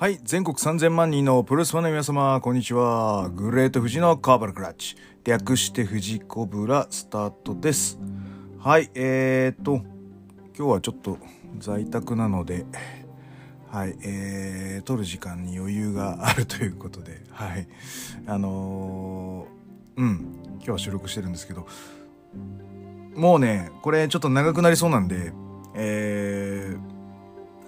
[0.00, 3.28] はい、全国3000万人のプロレスファンの皆様、こんにちは。
[3.34, 4.96] グレート富士のカーバルクラッチ。
[5.24, 7.98] 略して富士コブラスタートです。
[8.58, 9.82] はい、えーと、
[10.56, 11.18] 今日はちょっと
[11.58, 12.64] 在宅なので、
[13.68, 17.68] はい、えー、撮る時間に余裕があるということで、はい。
[18.26, 21.66] あのー、うん、今日は収録してるんですけど、
[23.14, 25.34] もうね、これちょっと長くなりそうなんで、
[25.74, 27.00] えー、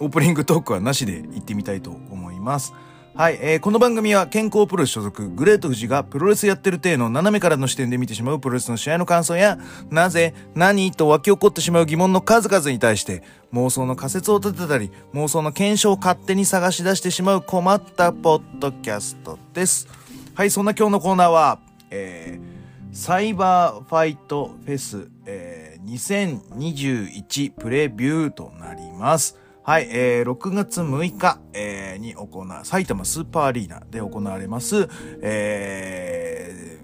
[0.03, 2.32] オープニングトークはなしで行ってみたいと思います。
[2.43, 2.75] ます
[3.15, 9.59] はい、えー、この番組は健康プロレス所属グレート富士がプロレスやってる体の斜めからの視点で見てしまうプロレスの試合の感想や、
[9.91, 19.89] なぜ、何と湧き起こってしまう疑問の数々に対して、妄想の仮説を立てたり、妄想の検証を勝手に探し出してしまう困ったポッドキャストです。
[20.35, 21.59] はい、そんな今日のコーナーは、
[21.91, 29.42] えー、サイバーファイトフェス、えー、2021プレビューとなります。
[29.65, 34.89] はい、えー、6月6日、えー、に行わ、埼玉スーパーアリーナで行われます、
[35.23, 36.81] え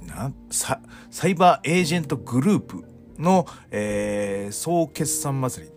[0.00, 0.80] ー、なサ
[1.10, 2.84] サイバーエージェントグループ
[3.18, 5.72] の、えー、総決算祭り。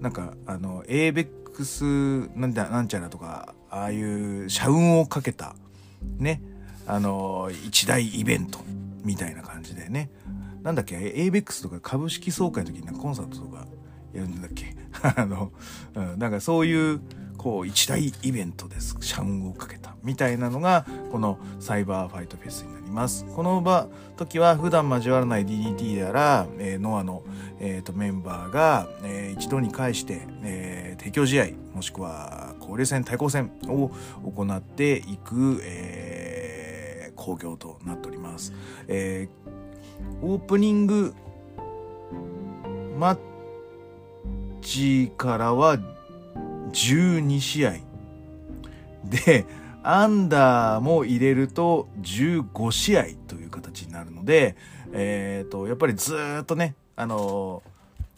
[0.00, 1.84] なんか、あの、エーベックス
[2.38, 5.56] なんだ、なんちゃらとか、ああいう社運をかけた、
[6.18, 6.40] ね、
[6.86, 8.60] あの、一大イベント
[9.04, 10.10] みたいな感じでね。
[10.62, 13.66] なんだっけ、エーベックスとか株式総会の時にコンサートとか
[14.16, 14.74] やるんだっけ？
[15.16, 15.52] あの、
[15.94, 17.00] うん、なんかそういう、
[17.36, 18.96] こう、一大イベントです。
[19.00, 19.94] 社運をかけた。
[20.02, 23.24] みたいなのが、このサイバーファイトフェスになります。
[23.34, 27.22] この場、時は普段交わらない DDT やら、えー、ノアの、
[27.60, 33.90] えー、とメンバーが、えー一度に返して、えー提供試合、もしくは交流戦、対抗戦を
[34.24, 38.52] 行っていく、えー、興行となっております。
[38.88, 39.46] えー
[40.22, 41.14] オープニング
[42.98, 43.18] マッ
[44.62, 45.78] チからは
[46.72, 47.74] 12試合
[49.04, 49.46] で
[49.82, 54.56] アンダーも入れると15試合という形になるので、
[54.92, 57.62] えー、とやっぱりずっとねあの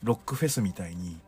[0.03, 1.19] ロックフェスみたいに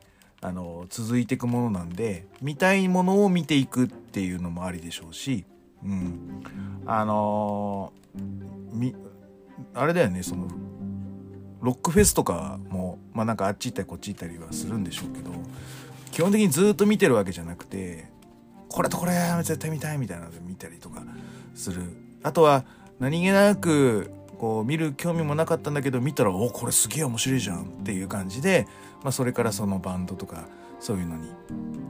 [0.41, 5.44] あの続いていくものなんで見たいものを見ていくっていうのもありでしょうし、
[5.84, 6.43] うん、
[6.87, 7.93] あの
[8.72, 8.94] み
[9.75, 10.49] あれだよねその
[11.60, 15.31] ロックフェスとかもまあなんかあっち行ったりこっち行ったりはするんでしょうけど
[16.10, 18.09] 基本的にずっと見てるわけじゃなくて
[18.69, 19.12] これとこれ
[19.43, 21.03] 絶対見たいみたいなので見たりとか
[21.54, 21.82] する。
[22.22, 22.65] あとは
[22.99, 28.66] 何気なくこう見る興味もなかったんだけど見たらおこれすげえ面白いじゃんっていう感じで、
[29.03, 30.47] まあ、それからそのバンドとか
[30.81, 31.31] そういうのに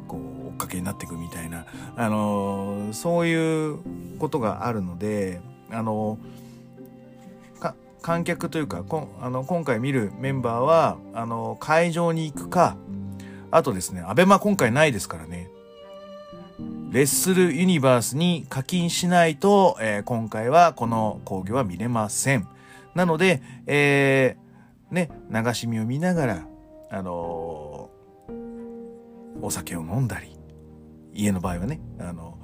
[0.09, 1.67] こう追っかけになっていくみたいな、
[1.97, 3.79] あのーそういう
[4.19, 6.50] ことがあるので、あのー
[8.03, 12.77] 観客というかこあの今回見るメンバーはあの会場に行くか
[13.51, 15.51] あとですねアベマ今回ないですからね
[16.91, 22.49] レッスルユニバースに課金しないと、えー今回はこの興行は見れません。
[22.97, 26.47] なので、えーね、流し見を見ながら、
[26.91, 30.37] あのーお酒を飲んだり、
[31.15, 32.39] 家の場合はね、あの、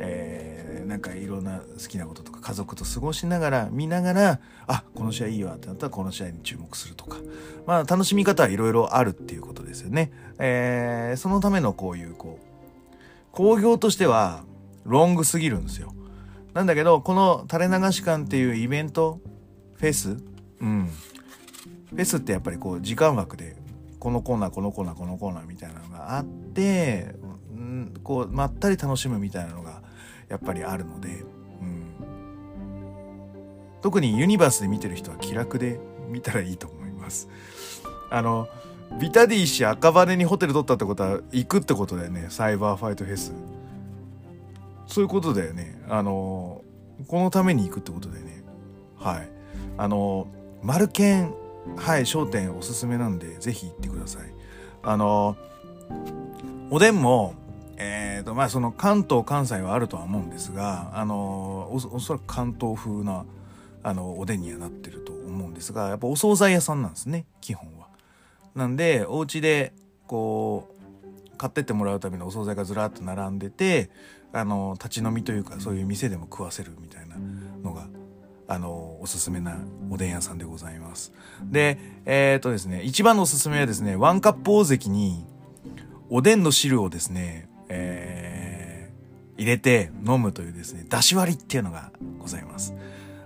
[0.00, 0.49] えー
[0.90, 7.18] なんかいろんな好きなこととか家族と過ごしながら、見ながら、あ、この試合いいわってなったらこの試合に注目するとか。
[7.66, 10.12] まあ楽しみ方はいろいろあるっていうことですよね。
[10.38, 12.46] えーそのためのこういう、こう、
[13.32, 14.42] 興行としては
[14.84, 15.94] ロングすぎるんですよ。
[16.52, 19.20] なんだけど、この垂れ流し館っていうイベント、
[19.76, 20.16] フェス？
[20.60, 20.90] うん。
[21.90, 23.56] フェスってやっぱりこう時間枠で、
[24.00, 27.14] このコーナー、このコーナー、このコーナーみたいなのがあって、
[27.52, 29.79] うん、こう、まったり楽しむみたいなのが
[30.30, 31.12] やっぱりあるので、う
[31.64, 31.84] ん。
[33.82, 37.28] 特にユニバースで見てる人は気楽で見たらいいと思います。
[38.10, 38.48] あの、
[38.98, 42.26] ビタディ氏赤羽にホテル取ったってことは行くってことだよね。
[42.30, 43.32] サイバーファイトフェス。
[44.86, 45.80] そういうことだよね。
[45.88, 46.62] あの
[47.06, 48.42] このために行くってことだよね。
[48.96, 49.28] はい。
[49.78, 50.26] あの
[50.62, 51.32] マルケン
[51.76, 54.22] はい商店おすすめなんでぜひ行ってください。
[54.82, 55.36] あの
[56.70, 57.34] おでんも
[57.82, 63.24] えーとまあその関東関西はあるとは思うんですがあのおそらく関東風な
[63.82, 67.88] あのおでんにはなってると思うんですがやっぱお惣菜屋さんなんですね基本は。
[68.54, 69.72] なんでお家で
[70.06, 70.68] こ
[71.32, 73.88] う買ってってもらうためのお惣菜がずらっと並んでて
[74.34, 77.16] あの立ち飲みというかそういう店でも食わせるみたいな
[77.62, 77.86] のが
[78.46, 79.56] あのおすすめな
[79.90, 81.12] おでん屋さんでございます。
[81.42, 85.24] でえっ、とですね一番のおすすめはですねワンカップ大関に
[86.10, 88.10] おでんの汁をですねえー
[89.40, 92.74] 入れて飲むというですね出し割りっていうのがございます。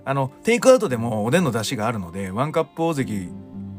[0.05, 3.31] あのテイクアウトでもおでんの出汁があるのでワンカップ大関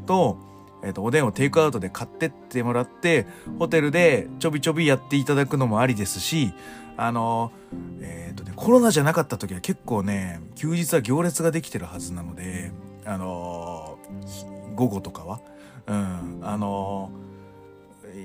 [0.06, 0.38] と
[0.84, 3.26] えー、とおでんをテイクアウトで買ってってもらって
[3.58, 6.52] ホテルでちょびちょびやっていただくのもありですし
[6.98, 7.50] あの
[8.02, 12.70] えっ、ー、とねコロナじゃなかった時は結構ね休日は行列ができてるはずなので
[13.06, 13.98] あの
[14.74, 15.40] 午後とかは。
[15.86, 17.10] うんあの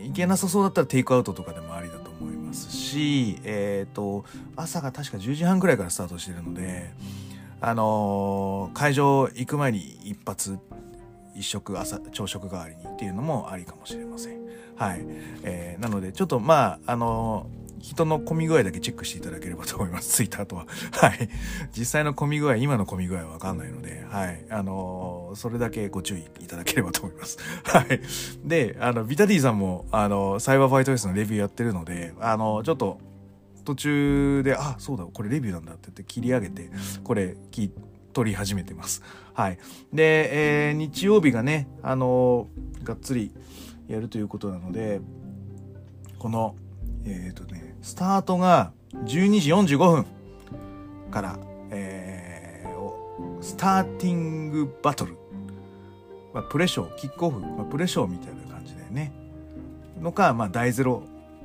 [0.04, 2.01] 行けなさそうだったらテイクアウトとかでもありだ
[2.52, 4.26] ますしえっ、ー、と
[4.56, 6.92] 朝が確か10時半ぐらいからスタートしてるので
[7.62, 10.60] あの会場行く前に一発
[11.36, 14.42] 一食朝朝食代わりにっていうのもありかもしれません。
[14.76, 15.06] はい、
[15.44, 17.48] えー、なのでちょっとまああの
[17.82, 20.10] 人の混み具合だけチェックしていただければと思います。
[20.10, 20.66] ツイッターとは。
[20.92, 21.30] はい。
[21.78, 24.46] 実際の混み具合、今の混み具合はわかんないので、はい。
[24.50, 27.38] あのー、それだけご注意いただければと思います。
[27.64, 28.00] はい。
[28.46, 33.00] で、あの、ビタディさんも、あの、サイバーファイトフェスのレビューやってるので、あの、ちょっと、
[33.64, 36.70] 途中で、あ、そうだ、これレビューなんだって言って切り上げて、
[37.04, 37.72] これ、き、
[38.14, 39.04] 撮り始めてます。
[39.34, 39.58] はい。
[39.94, 43.32] で、えー、日曜日がね、あのー、がっつり
[43.88, 45.02] やるということなので、
[46.20, 46.56] この、
[47.06, 50.06] えっ、ー、とね、スタートが12時45分
[51.10, 51.40] から、
[51.72, 55.18] えー、スターティングバトル。
[56.34, 59.12] まあ、プレショー、キックオフ、まあ、プレショーみたいな感じだよね。
[60.00, 61.04] のか、まあ、大ゼロ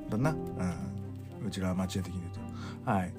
[0.09, 0.31] だな。
[0.31, 1.47] うん。
[1.47, 2.33] うちら町的に言う
[2.85, 2.91] と。
[2.91, 3.13] はい。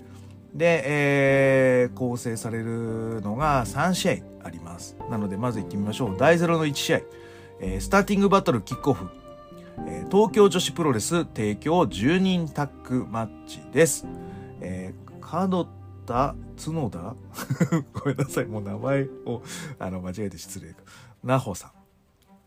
[0.53, 4.13] で、えー、構成されるのが3試合
[4.43, 4.95] あります。
[5.09, 6.17] なので、まず行ってみましょう。
[6.17, 7.01] 大ゼロの1試合。
[7.59, 9.07] えー、スターティングバトルキックオフ。
[9.85, 14.07] えー、東京女子プロレス提供10人タッグマッチです。
[14.61, 15.67] えー、門
[16.05, 17.15] 田角田？
[17.93, 19.43] ごめんなさい、もう名前を
[19.77, 20.75] あの間違えて失礼。
[21.23, 21.71] なほさん、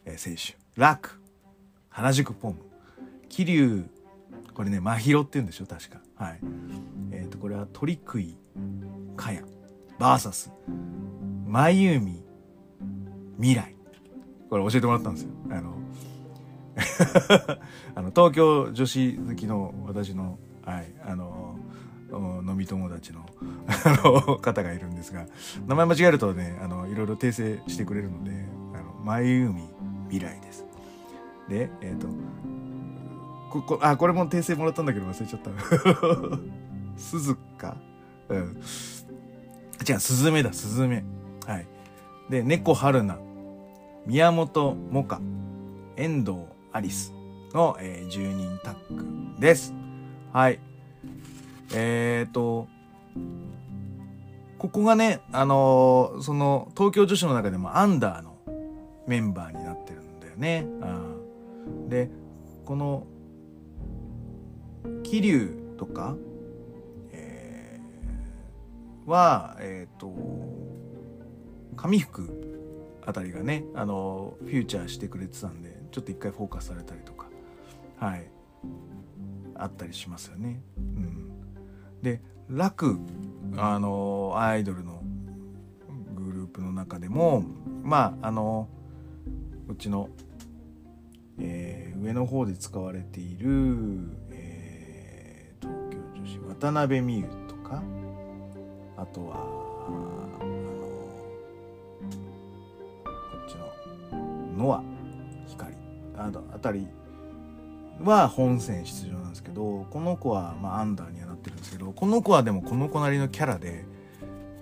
[0.07, 0.59] えー、選手。
[0.81, 1.21] 楽、
[1.91, 2.59] 原宿ポン、
[3.29, 3.85] 桐生、
[4.55, 6.01] これね、真宙って言うんでしょ、確か。
[6.17, 6.41] はい。
[7.13, 8.37] えっ、ー、と、これは鳥食い、
[9.17, 9.43] かや、
[9.99, 10.53] バーサス、
[11.47, 12.25] まゆみ、
[13.37, 13.75] 未来。
[14.49, 15.31] これ教えてもらったんですよ。
[15.51, 15.75] あの、
[17.95, 21.57] あの東京女子好きの私の,、はい、あの
[22.13, 23.25] 飲み友達の
[24.41, 25.27] 方がいるんですが
[25.67, 28.31] 名前間違えるとねあのいろいろ訂正してくれるので
[28.75, 29.69] 「あの前海
[30.09, 30.65] 未来」です。
[31.49, 32.09] でえっ、ー、と
[33.51, 35.51] ここあこれも訂正もらったんだけど忘れちゃった。
[36.97, 37.77] 鈴鹿？
[38.29, 38.61] うん。
[39.89, 41.05] 違うスズメだスズメ。
[41.47, 41.67] はい。
[42.29, 43.31] で猫春菜。
[44.07, 45.21] 宮本萌歌
[45.97, 46.39] 遠藤
[46.73, 47.13] アリス
[47.53, 49.75] の、えー、10人タッグです。
[50.33, 50.61] はい。
[51.73, 52.69] えっ、と、
[54.59, 58.37] ここがね、あのー、その、東京女子の中でもアンダーの
[59.07, 60.67] メンバーになってるんだよね。
[61.67, 62.11] うん、で、
[62.65, 63.07] この、
[65.03, 66.15] 桐生とか、
[67.13, 70.15] えー、は、えっ、ー、と、
[71.77, 77.29] 上福あたりがね、あのフューチャーしてくれてたんで、ちょっと一回フォーカスされたりとか
[77.99, 78.27] はい
[79.55, 80.63] あったりしますよね。
[80.79, 81.31] うん、
[82.03, 82.99] で楽
[83.57, 85.03] あのアイドルの
[86.15, 87.45] グループの中でも
[87.83, 88.69] まああの
[89.67, 90.09] こっちの、
[91.39, 94.01] えー、上の方で使われている、
[94.31, 97.83] えー、東京女子渡辺美優とか
[98.97, 99.37] あとは
[100.41, 100.61] あの
[103.05, 103.13] こ
[103.47, 103.69] っちの
[104.57, 105.00] ノア
[106.27, 106.87] ああたり
[108.03, 113.85] は本戦出場なんですけどこの子はまあアンダーにはなってるんですけどこの子はでもこの子なりのキャラで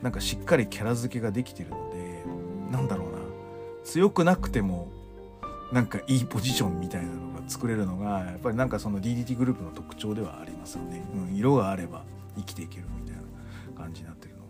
[0.02, 2.24] なんかしっかりキャラ付けができてるので
[2.70, 3.18] なんだろうな。
[3.88, 4.88] 強くなくても
[5.72, 12.04] なんかいいポジションみたいなのが作れるのがやっぱりなんかその DDT グループの特徴ではありますよね、うん、色があれば
[12.36, 13.22] 生きていけるみたいな
[13.80, 14.40] 感じになってるの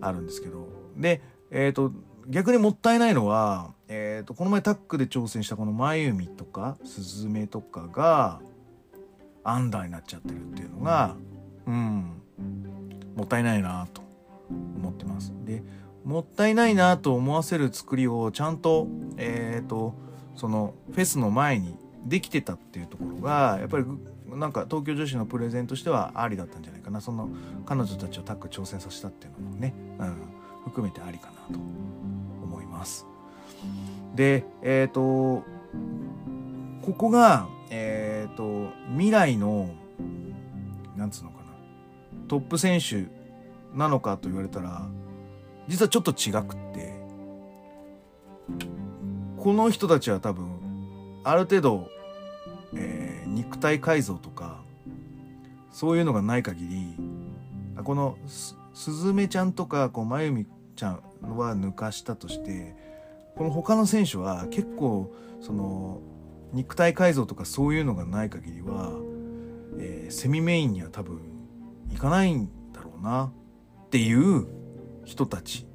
[0.00, 0.68] があるんですけど。
[0.96, 1.92] でえっ、ー、と
[2.28, 8.40] 逆にもったいないのはえーと、この前タックで挑戦したこのまゆみとかスズメとかが
[9.44, 11.14] アンダーになっちゃってるっていうのが
[11.66, 12.22] うん
[13.14, 14.00] もったいないなと
[14.48, 15.34] 思ってます。
[15.44, 15.62] で
[16.04, 18.88] もったいないなと思わせる作りをちゃんと
[19.18, 19.94] えっ、ー、と
[20.36, 21.76] そのフェスの前に
[22.06, 23.84] できてたっていうところがやっぱり
[24.30, 27.28] なんか東京女子のプレゼンとしてはありだったんじゃないかなその
[27.66, 30.16] 彼女たちをタッグ挑戦させたっていうのもね、うん、
[30.64, 31.60] 含めてありかなと
[32.82, 33.06] ます。
[34.14, 35.44] で、えっ、ー、と、
[36.82, 39.70] ここが、えっ、ー、と、未来の、
[40.96, 41.44] なんつうのかな、
[42.28, 43.06] トップ選手
[43.76, 44.88] なのかと言われたら、
[45.68, 47.00] 実はちょっと違くって、
[49.38, 50.50] この人たちは多分、
[51.24, 51.88] ある程度、
[52.74, 54.60] えー、肉体改造とか、
[55.70, 56.96] そういうのがない限り、
[57.84, 58.56] このす、
[58.92, 60.46] ずめちゃんとか、こう、まゆみ
[60.76, 62.74] ちゃんは抜かしたとして、
[63.36, 66.00] この他の選手は結構その
[66.52, 68.92] 肉体改造とかそういうのがない限りは、
[69.78, 71.20] えー、セミメインには多分
[71.90, 73.32] いかないんだろうな
[73.86, 74.46] っていう
[75.04, 75.66] 人たち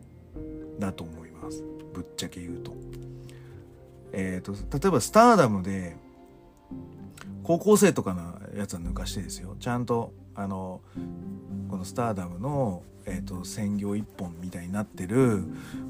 [0.79, 1.63] だと思います
[1.93, 2.75] ぶっちゃけ言うと。
[4.13, 5.97] えーと、例えばスターダムで
[7.43, 10.81] 高校生とかのやつは抜かしてですよちゃんとあの
[11.67, 15.43] このスターダムの、えーと、専業一本みたいになってる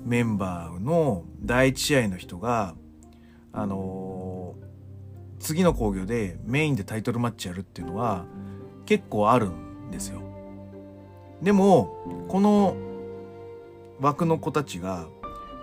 [0.05, 2.73] メンバーの第一試合の人が
[3.51, 8.25] あのー、次の興行でメインでタイトルマッチやるっていうのは
[8.85, 10.21] 結構あるんですよ。
[11.41, 12.75] でもこの
[13.99, 15.07] 枠の子たちが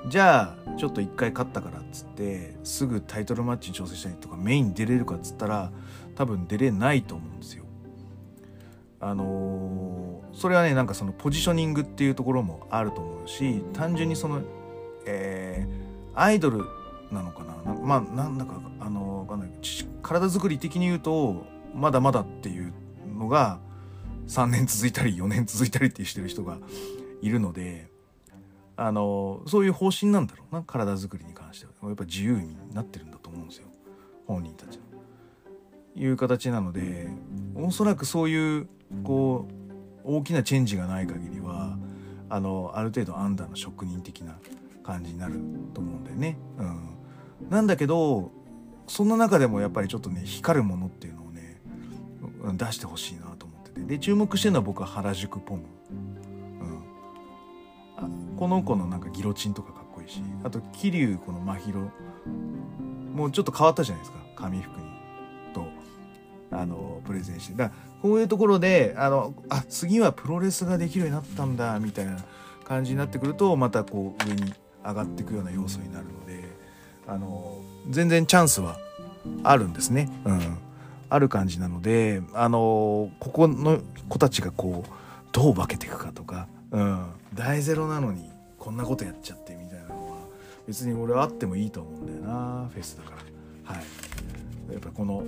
[0.09, 5.73] じゃあちょっと一回勝ったからっつってすぐタイトルマッチに挑戦したりとかメイン出れるかっつったら
[6.14, 7.63] 多分出れないと思うんですよ。
[9.06, 14.40] あのー、それはねなんかそのポジショニングっていうところもあると思うし単純にその、
[15.04, 16.64] えー、アイドル
[17.12, 19.50] なのかなまあなんだかあのー、かんない
[20.02, 21.44] 体作り的に言うと
[21.75, 22.73] まだまだっていう
[23.14, 23.61] のが
[24.26, 26.56] 3年続いたり4年続いたりってしてる人が
[27.20, 27.88] いるので
[28.76, 33.66] あのそういう方針なんだろうな体作りに関してはやっぱ自由になってるんだと思うんですよ
[34.26, 34.84] 本人たちは。
[35.96, 37.08] いう形なので
[37.54, 38.68] おそらくそういう
[39.03, 39.49] こ
[40.05, 41.76] う大きなチェンジがない限りは
[42.29, 44.37] あのある程度アンダーの職人的な
[44.83, 45.41] 感じになる
[45.73, 46.37] と思うんだよね。
[46.59, 48.31] うん、なんだけど
[48.87, 51.59] そんな中でもやっぱりちょっとね光るものっていうのをね
[52.57, 53.81] 出してほしいなと思ってて。
[53.81, 55.62] で注目してるのは僕は原宿ポム。
[58.00, 61.73] うん、この子のなんかギロチンとかかっこいいしあと桐生この真宙
[63.14, 64.19] もうちょっと変わったじゃないですか。
[64.37, 64.87] 紙服に。
[65.55, 65.67] と
[66.50, 67.55] あのプレゼンして。
[67.55, 67.71] だ
[68.04, 72.18] こういうところであのあ次はプロレスができるようになったんだみたいな
[72.62, 74.52] 感じになってくるとまたこう上に
[74.84, 76.44] 上がっていくような要素になるので
[77.06, 78.76] あの全然チャンスは
[79.42, 80.11] あるんですね。
[80.26, 80.58] うん、
[81.08, 83.80] ある感じなのであのここの
[84.11, 84.90] 子たちがこう
[85.32, 90.18] どう化けていくかとか、うん、大ゼロなのにこんなことやっちゃってみたいなのは
[90.68, 93.75] 別に俺はあってもいいと思うんだよなフェスだから。
[93.76, 95.25] はい、やっぱこの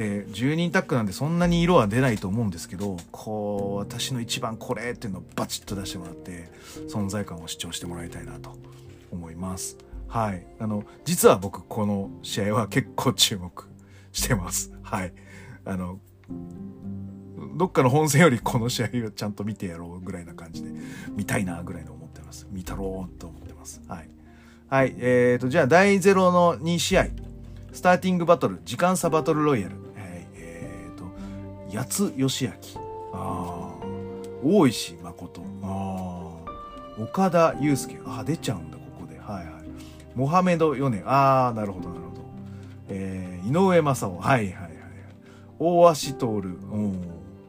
[0.00, 6.50] で10人タッグなんでそんなに色は出ないと思うんですけどこう私の一番これっていうのをバチッと出してもらって
[6.88, 8.56] 存在感を主張してもらいたいなと
[9.12, 9.76] 思います。
[10.08, 10.46] はい。
[10.58, 13.68] あの実は僕この試合は結構注目
[14.10, 14.72] してます。
[14.82, 15.12] はい。
[15.66, 16.00] あの
[17.58, 20.70] どっかの本戦よりこの試合をちゃんと見てやろうぐらいな感じで
[21.14, 22.48] 見たいなぐらいの思ってます。
[22.50, 23.82] 見たろうと思ってます。
[23.86, 24.08] はい。
[24.66, 24.94] はい。
[24.96, 27.08] えーとじゃあ第0の2試合。
[27.72, 29.79] スターティングバトル時間差バトルロイヤル。
[31.72, 32.52] 八津義明。
[33.12, 33.74] あ
[34.42, 35.42] 大石誠。
[35.62, 36.30] あ
[36.98, 37.98] 岡田祐介。
[38.06, 39.18] あ出ちゃうんだここで。
[39.18, 39.46] はいはい。
[40.14, 41.02] モハメド・ヨネ。
[41.06, 42.22] ああなるほどなるほど、
[42.88, 44.12] えー、井上正雄。
[44.14, 44.70] はいはいはい
[45.58, 46.26] 大足徹。
[46.26, 47.02] うん。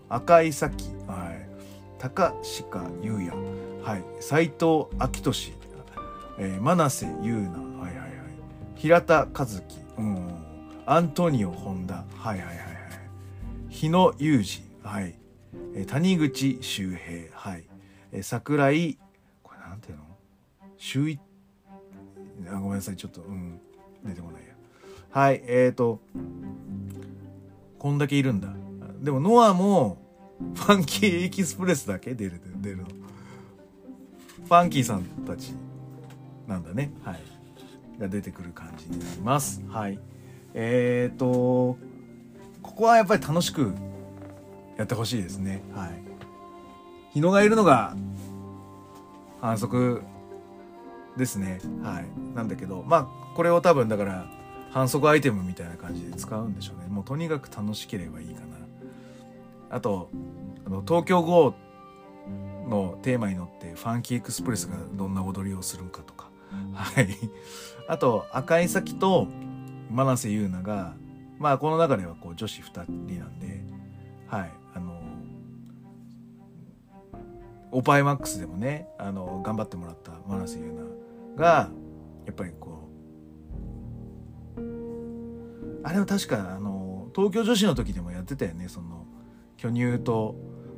[0.09, 0.89] 赤井咲。
[1.07, 1.47] はい。
[1.97, 2.33] 高
[2.71, 3.31] 鹿優也。
[3.83, 4.03] はい。
[4.19, 5.53] 斎藤明俊、
[6.37, 7.59] えー、真瀬優奈。
[7.79, 8.09] はいはいはい。
[8.75, 9.61] 平田和樹。
[9.97, 10.17] うん。
[10.85, 12.70] アントニオ本田はいはいはい。
[13.81, 15.15] 日野裕二、はい。
[15.88, 17.63] 谷口周平、はい。
[18.21, 19.00] 桜井、
[19.41, 20.03] これなんていうの？
[20.77, 21.19] 周一、
[22.47, 23.59] あ、ごめんなさい、ちょっと、うん、
[24.05, 24.50] 出てこないや。
[25.09, 26.00] はい、えっ、ー、と、
[27.79, 28.50] こんだけいるんだ。
[29.01, 29.97] でも、ノアも、
[30.53, 32.13] ファンキーエキスプレスだけ？
[32.13, 32.83] 出る、出るの。
[32.83, 35.55] ファンキーさんたち
[36.45, 36.91] なんだね。
[37.03, 37.19] はい。
[38.00, 39.59] が出てくる感じになります。
[39.67, 39.97] はい。
[40.53, 41.79] えっ、ー、と、
[42.63, 43.73] ここはやっぱり楽しく
[44.77, 45.61] やってほしいですね。
[45.73, 46.01] はい。
[47.13, 47.95] 日野がいるのが
[49.41, 50.01] 反則
[51.17, 51.59] ですね。
[51.83, 52.35] はい。
[52.35, 54.25] なんだけど、まあ、これを多分だから
[54.71, 56.87] 反則アイテムみたいな感じで使うんでしょうね。
[56.87, 58.47] もうとにかく楽しければいいかな。
[59.69, 60.09] あと、
[60.65, 61.53] あの東京 GO
[62.67, 66.29] のテーマに乗ってファンキーエクスプレスがどんな踊りをするかとか。
[66.73, 67.07] はい。
[67.87, 69.27] あと、赤井咲と
[69.89, 70.93] 真瀬優奈が
[71.41, 73.63] まあこの中ではこう女子2人なんで
[74.27, 75.01] はいあの
[77.71, 80.88] オパイマックスでもねあの頑張ってもらった真瀬優奈
[81.36, 81.71] が
[82.27, 82.88] やっぱりこ
[84.57, 84.62] う
[85.83, 89.07] あれは確かあの東京女子の時でもやってたよねその
[89.57, 90.36] 巨乳と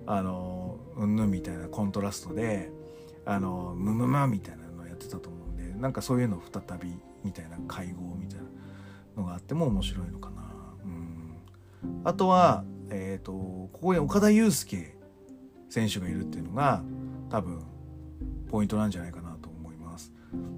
[0.07, 2.71] あのうんぬんみたいなコントラストで
[3.25, 6.93] あのムムムみたいなのやってたと思うんでなんかそういうの再び
[7.25, 8.45] みたいな会合みたいな
[9.17, 10.42] のがあっても面白いのかな
[12.03, 14.97] あとは、えーと、ここに岡田祐介
[15.69, 16.83] 選手がいるっていうのが
[17.29, 17.61] 多分
[18.49, 20.13] ポイントなんじゃないかなと思います。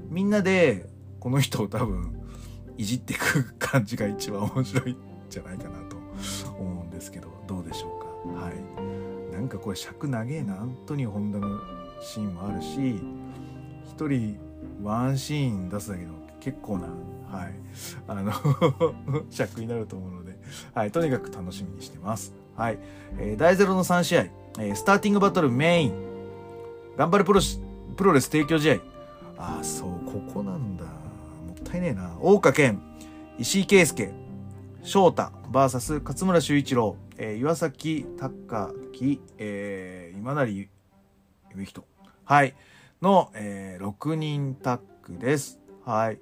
[0.09, 2.19] みんなでこの人を多分
[2.77, 4.97] いじっていく感じが一番面白いん
[5.29, 5.97] じゃないかなと
[6.57, 8.39] 思うんですけどどうでしょうか。
[8.39, 11.59] はいなんかこれ尺長えなアントニオ・ホンダの
[12.01, 13.01] シーンもあるし
[13.85, 14.39] 一人
[14.81, 16.87] ワンシーン出すだけでも結構な
[17.35, 17.53] はい。
[18.07, 18.31] あの
[19.29, 20.37] 尺になると思うので。
[20.73, 20.91] はい。
[20.91, 22.33] とにかく楽しみにしてます。
[22.55, 22.79] はい、
[23.17, 25.93] えー、第0の3試合、えー、スターティングバトルメイン。
[26.95, 27.41] 頑張るプロ
[27.97, 28.75] プロレス提供試合。
[29.37, 30.85] ああそうここなんだ。
[30.85, 30.89] も
[31.51, 32.17] ったいねえな。
[32.21, 32.81] 大岡健。
[33.37, 34.13] 石井圭介。
[34.83, 35.31] 翔太。
[35.51, 40.49] VS 勝村修一郎、えー、岩崎隆樹、えー、今成
[41.51, 41.85] 夢人
[42.23, 42.55] はい。
[43.01, 45.59] の、えー、6人タッグです。
[45.83, 46.19] はい。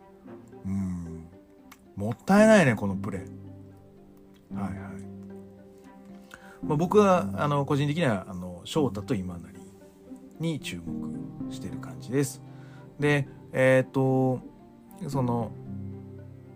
[0.65, 1.27] うん。
[1.95, 4.79] もったいないねこのプレーはいはい、
[6.63, 9.53] まあ、僕はあの個人的にはあの翔太と今成
[10.39, 12.41] に注目してる感じです。
[12.99, 14.41] でえっ、ー、と
[15.07, 15.51] その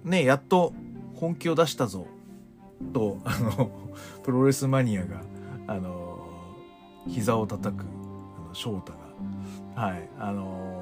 [0.03, 0.73] ねやっと
[1.15, 2.07] 本気を出したぞ
[2.93, 3.71] とあの
[4.23, 5.21] プロレスマニアが
[5.67, 6.19] あの
[7.07, 7.85] 膝を叩く
[8.43, 8.93] あの翔太
[9.75, 10.81] がはいあの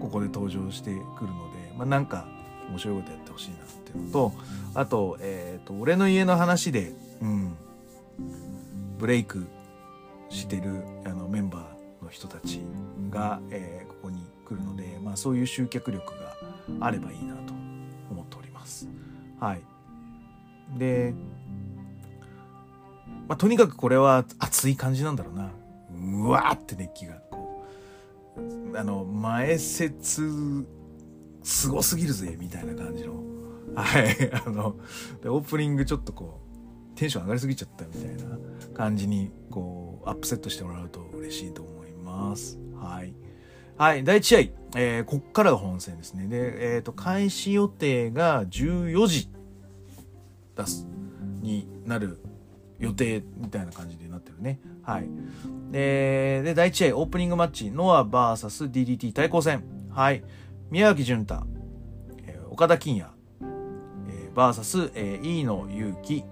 [0.00, 2.26] ここで登場してくるので、まあ、なんか
[2.68, 4.32] 面白いことやってほしいなっていうのと
[4.74, 7.56] あと,、えーと、俺の家の話で、うん、
[8.98, 9.46] ブレイク
[10.28, 12.60] してるあのメンバーの人たち
[13.10, 16.36] が、えー、ここに来るので、まあ、そういう集客力が
[16.80, 17.52] あればいいなと
[18.10, 18.88] 思っております。
[19.40, 19.62] はい、
[20.78, 21.14] で、
[23.28, 25.50] まあ、とにかくこれは熱い感じなんだろうな。
[25.98, 27.14] うわーって熱気が。
[27.30, 27.64] こ
[28.36, 30.66] うあの前説
[31.46, 33.22] すごすぎるぜみたいな感じの
[33.76, 34.74] はい あの
[35.22, 36.40] でオープニングちょっとこ
[36.94, 38.36] うテンション上がりすぎちゃったみたいな
[38.74, 43.14] 感じにこうアップセットしてもらうと嬉しいと思いますはい
[43.76, 44.40] はい第1試合、
[44.74, 49.30] えー、こっからが本戦ですねでえっ、ー、と開始予定が14時
[50.56, 50.88] 出す
[51.42, 52.18] になる
[52.80, 54.60] 予定みたいな感じでなってるね。
[54.82, 55.08] はい。
[55.70, 59.64] で、で第1試合、オープニングマッチ、ノア VSDDT 対抗戦。
[59.90, 60.22] はい。
[60.68, 61.46] 宮脇潤太、
[62.26, 63.10] えー、岡田金也、
[64.08, 66.24] えー、VS、えー、飯野祐希、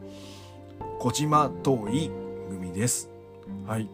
[0.98, 2.10] 小島遠い
[2.48, 3.10] 組です。
[3.64, 3.88] はい。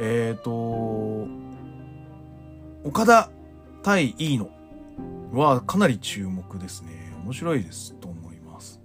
[0.00, 1.26] えっ、ー、と、
[2.84, 3.30] 岡田
[3.82, 4.50] 対飯野
[5.32, 7.14] はかなり注目ですね。
[7.24, 8.82] 面白いですと思います。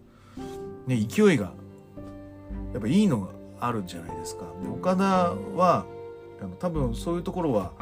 [0.88, 1.52] ね、勢いが、
[2.72, 3.28] やっぱいいのが
[3.60, 4.46] あるじゃないですか。
[4.62, 5.86] で岡田は、
[6.60, 7.74] 多分そういうところは、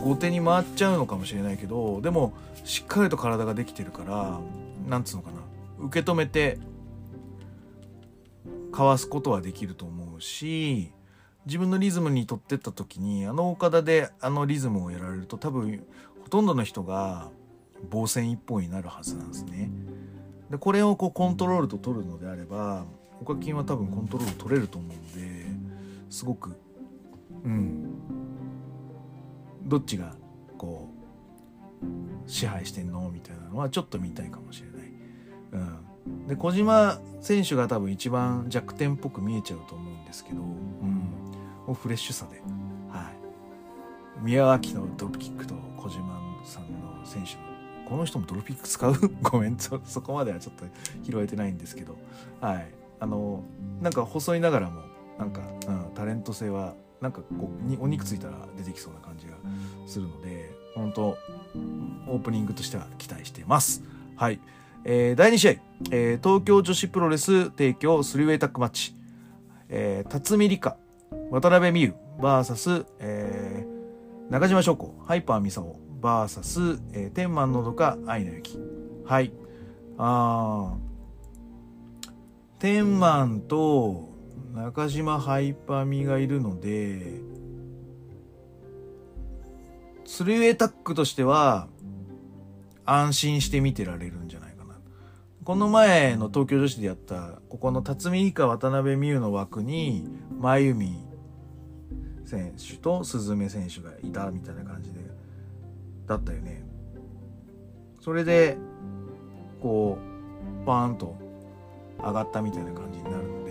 [0.00, 2.32] 後手に回っちゃうのかもしれないけどでも
[2.64, 4.40] しっかりと体ができてるから
[4.88, 5.36] なんつうのかな
[5.80, 6.58] 受け止めて
[8.72, 10.90] かわすことはできると思うし
[11.44, 15.84] 自分のリズムにとってった時にあの岡田であのリズムをやられると多分
[16.22, 17.30] ほとんどの人が
[17.90, 19.70] 防戦一本になるはずなんですね。
[20.50, 22.84] でこれをこうコントロールと取るのであれば
[23.20, 25.46] 岡金は多分コントロール取れると思うんで
[26.10, 26.56] すごく
[27.44, 28.21] うん
[29.64, 30.14] どっちが
[30.58, 30.88] こ
[32.26, 33.10] う支配してんの？
[33.10, 34.92] みたいなのはちょっと見たいかもしれない。
[35.52, 40.40] うん、で小島選手が多分一番弱点っぽく見えちゃうと思うんですけど、
[41.66, 42.40] うん、フレッシュさで、
[42.90, 47.42] はい、宮脇のドロップキックと小島さんの選手の
[47.88, 48.94] この人もドロップキック使う？
[49.22, 49.58] ごめん。
[49.58, 50.64] そこまではちょっと
[51.02, 51.98] 拾えてないんですけど、
[52.40, 52.66] はい、
[53.00, 53.42] あの
[53.80, 54.82] なんか細いながらも
[55.18, 59.34] なんか、うん、タレント性はなんかこうにお肉ついたら出てきそうな感じが
[59.86, 61.18] するので本当
[62.06, 63.82] オープニングとしては期待しています。
[64.16, 64.40] はい、
[64.84, 65.52] えー、第2試合、
[65.90, 68.94] えー、東京女子プロレス提供スリーウェイタックマッチ、
[69.68, 70.76] えー、辰巳梨花
[71.30, 78.58] 渡辺美優 VS、えー、中島翔子ハイパーミサオ VS、えー、天満のどか愛の雪。
[79.04, 79.32] はい。
[79.98, 80.76] あ
[82.58, 84.11] 天満と
[84.52, 87.20] 中島ハイパーミがいるので、
[90.04, 91.68] スルーエタックとしては、
[92.84, 94.74] 安心して見てられるんじゃないかな。
[95.42, 100.04] この前の東京女子でやった、ここの辰巳以下渡辺美優の枠に、
[100.38, 100.98] 真由美
[102.26, 105.00] 選手と鈴芽選手がいたみたいな感じで、
[106.06, 106.62] だったよね。
[108.02, 108.58] それで、
[109.62, 109.96] こ
[110.62, 111.16] う、バーンと
[111.98, 113.41] 上がったみたいな感じになるの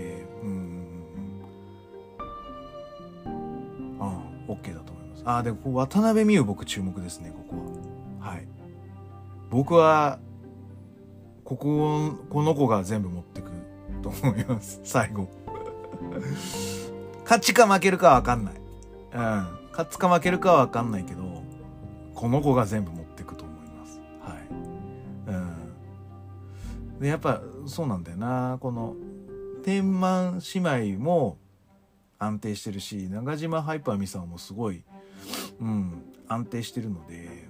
[5.23, 5.51] OK だと思います。
[5.51, 7.55] あ、でも渡辺美優僕注目ですね、ここ
[8.21, 8.31] は。
[8.31, 8.47] はい。
[9.49, 10.19] 僕は、
[11.43, 13.51] ここ、この子が全部持ってく
[14.01, 15.29] と思います、 最後。
[17.23, 18.53] 勝ちか負けるかはわかんない。
[18.55, 19.61] うん。
[19.71, 21.43] 勝つか負けるかはわかんないけど、
[22.13, 24.01] この子が全部持ってくと思います。
[24.21, 24.47] はい。
[26.93, 26.99] うん。
[26.99, 28.57] で、やっぱそうなんだよな。
[28.59, 28.95] この、
[29.63, 31.37] 天満姉妹も
[32.19, 34.83] 安定してるし中島ハイパーミさんもすごい、
[35.59, 37.47] うん、安定してるので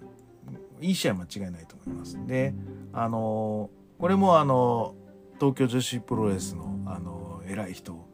[0.81, 2.17] いい試合間違いないと思います。
[2.27, 2.53] で
[2.93, 4.95] あのこれもあの
[5.39, 8.05] 東京女子プロレスのあの偉い人教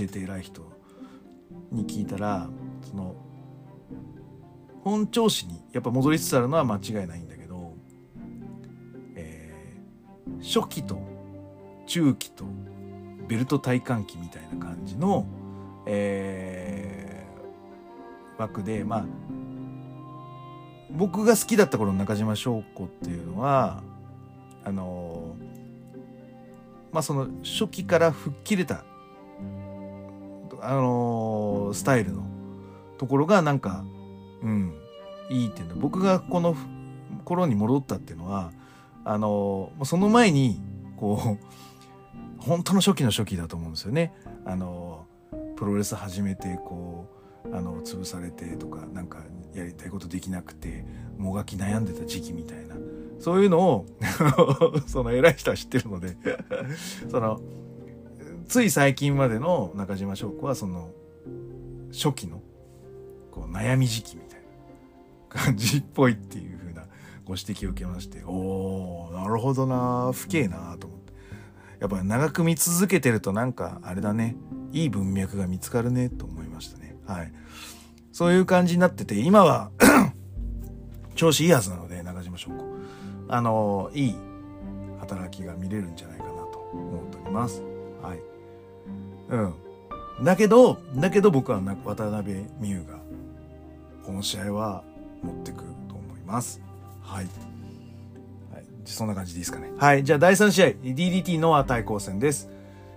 [0.00, 0.70] えて偉い人
[1.70, 2.48] に聞いたら
[2.82, 3.16] その
[4.84, 7.74] 本調子にやっぱ戻りつつあるのは間違いないんだけど、
[9.14, 11.00] えー、初期と
[11.86, 12.44] 中期と
[13.28, 15.26] ベルト体感期みたいな感じの、
[15.86, 16.91] えー、
[18.42, 19.04] 枠でまあ
[20.90, 23.82] 僕が好きだった頃の中島翔子っていうのは
[24.64, 25.34] あの
[26.92, 28.84] まあその初期から吹っ切れた
[30.60, 32.24] あのスタイルの
[32.98, 33.84] ところがなんか
[34.42, 34.74] うん
[35.30, 36.54] いいっていうの僕がこの
[37.24, 38.52] 頃に戻ったっていうのは
[39.04, 40.60] あのその前に
[40.96, 44.12] こう本当の初期の初期だと思うんですよね。
[44.44, 45.06] あの
[45.56, 47.21] プロレス始めてこう
[47.52, 49.18] あの潰されてとかなんか
[49.54, 50.84] やりたいことできなくて
[51.18, 52.76] もがき悩んでた時期みたいな。
[53.18, 53.86] そういうのを
[54.88, 56.16] その偉い人は知ってるので
[57.08, 57.40] その
[58.48, 60.90] つい最近までの中島翔子はその
[61.92, 62.42] 初期の
[63.30, 66.82] こう悩み時期みたいな感じっぽいっていう風な
[67.24, 71.12] ご指摘を受けましておーなるほどな不敬なと思って。
[71.78, 74.36] やっぱ長く見続けてるとなんかあれだね
[74.72, 76.41] いい文脈が見つかるねと思いましたね
[77.06, 77.32] はい。
[78.12, 79.70] そういう感じになってて今は
[81.16, 82.72] 調子いいはずなので中島翔子。
[83.28, 84.16] あのいい
[85.00, 87.62] 働きが見れるんじゃないかなと思っております。
[88.02, 88.20] はい。
[89.30, 90.24] うん。
[90.24, 92.98] だけどだけど僕は渡辺美優が
[94.04, 94.84] この試合は
[95.22, 96.60] 持ってくと思います。
[97.02, 97.26] はい。
[98.52, 98.64] はい。
[98.84, 99.72] そんな感じでいいですかね。
[99.78, 100.04] はい。
[100.04, 102.48] じゃあ第3試合、DDT ノア対抗戦です。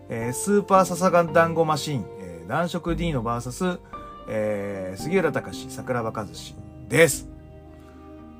[0.10, 3.80] えー、スーパーササガン団子マシン、えー、男色 D の VS、
[4.28, 6.56] えー、杉浦隆桜庭和志
[6.90, 7.30] です。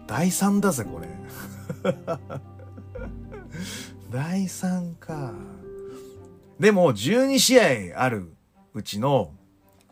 [0.08, 1.08] 第3だぜ、これ。
[4.12, 5.34] 第3か。
[6.60, 7.60] でも、12試
[7.94, 8.34] 合ある
[8.74, 9.32] うちの、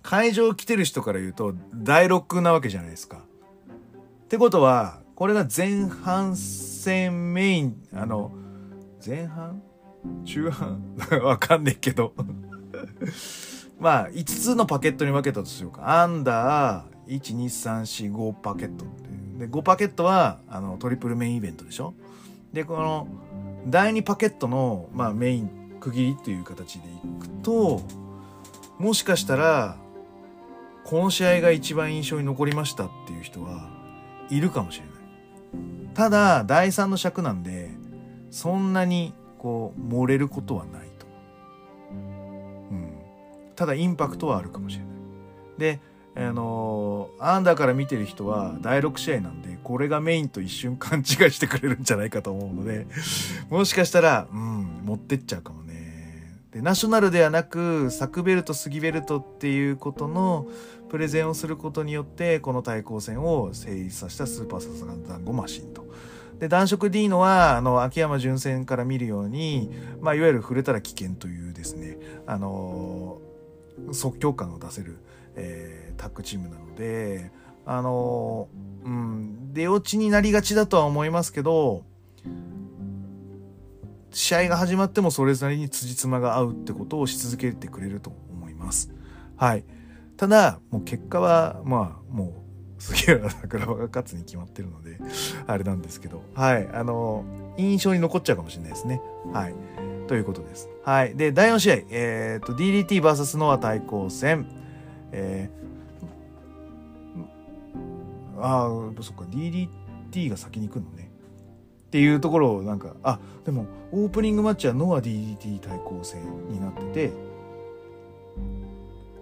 [0.02, 3.18] 会場来てる人から言うと、第6なわけじゃないですか。
[3.18, 8.32] ってことは、これが前半戦メイン、あの、
[9.06, 9.62] 前半
[10.26, 10.82] 中半？
[11.24, 12.14] わかんねえけど
[13.84, 16.02] まあ、5つのパケットに分けたとしようか。
[16.02, 19.46] アンダー、1、2、3、4、5パケットって。
[19.46, 21.94] で、5パケットは、あの、トリプルメインイベントでしょ
[22.54, 23.10] で、この、
[23.68, 25.50] 第2パケットの、まあ、メイン
[25.82, 27.82] 区切りっていう形でいくと、
[28.80, 29.76] もしかしたら、
[30.86, 33.70] この試合が一番印象に残りましたっていう人は
[34.30, 35.94] いるかもしれない。
[35.94, 37.70] ただ、第3の尺なんで、
[38.32, 40.93] そんなに、こう、漏れることはない。
[43.56, 44.94] ただ、インパクトはあるかもしれない。
[45.58, 45.80] で、
[46.16, 52.86] あの、アンダーから見てる人は第6試合なんで、これがメインと一瞬勘違いしてくれるんじゃないかと思うので、
[53.50, 55.74] もしかしたら、うん、持ってっちゃうかもね。
[56.52, 60.48] で、ナショナルではなく、サクベルト、スギベルトっていうことの
[60.90, 65.84] プレゼンをすることによって、この対抗戦を成立させたスーパーササガン団子マシンと。
[66.40, 73.23] で、男色 D のは、あの、秋山純戦から見るように、まあ、いわゆる触れたら危険というですね、あのー、
[73.92, 74.98] 即興感を出せる、
[75.36, 77.32] えー、タッグチームなので、
[77.66, 81.84] あのー、うん、出落ちになりがちだとは思いますけど、
[84.12, 88.92] 試合が始まってもそれなりに辻褄が合うってことをし続けてくれると思います。
[89.36, 89.66] はい。
[90.18, 92.44] ただ、もう結果は、まあ、も
[92.78, 95.00] う杉浦桜庭が勝つに決まってるので、
[95.48, 97.26] あれなんですけど、はい、あの、
[97.58, 99.02] 印象に残っちゃうかもしれないですね。
[99.32, 99.56] はい。
[100.08, 100.70] ということです。
[100.84, 101.16] はい。
[101.16, 104.48] で、第4試合、えっ、ー、と、DDTVS ノア対抗戦。
[105.12, 111.12] えー、ああ、そっか、DDT が先に行くのね。
[111.88, 117.12] っていうところをなんか、あ、でも、オープニングマッチはノア DDT 対抗戦になってて、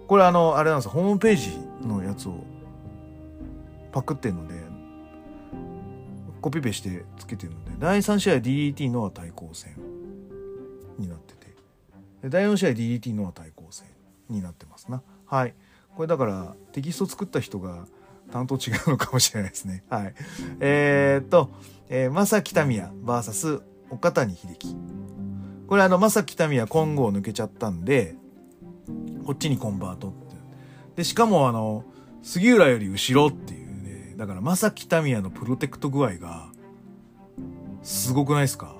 [0.06, 2.44] これあの、あれなんですよ、ホームページのやつを
[3.92, 4.54] パクってんので
[6.40, 9.76] コピペしてつけてるので第3試合 DDT のは対抗戦
[12.22, 13.86] で第4試合 DDT の対抗戦
[14.28, 15.02] になってますな。
[15.26, 15.54] はい。
[15.96, 17.86] これだからテキスト作った人が
[18.30, 19.84] 担当違うのかもしれないですね。
[19.90, 20.14] はい。
[20.60, 21.50] えー、っと、
[21.88, 24.76] えー、正木民也 VS 岡谷秀樹。
[25.66, 28.14] これあの正木民也今後抜けちゃったんで
[29.24, 30.36] こっちにコンバートって。
[30.96, 31.84] でしかもあの
[32.22, 34.14] 杉浦より後ろっていうね。
[34.16, 36.52] だから、まさきたみやのプロテクト具合が、
[37.82, 38.76] すごくないですか？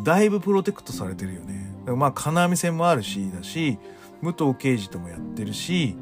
[0.00, 1.72] だいぶプロテクトされてるよね。
[1.86, 3.78] まあ金網戦もあるしだし
[4.22, 5.96] 武藤敬司ともやってるし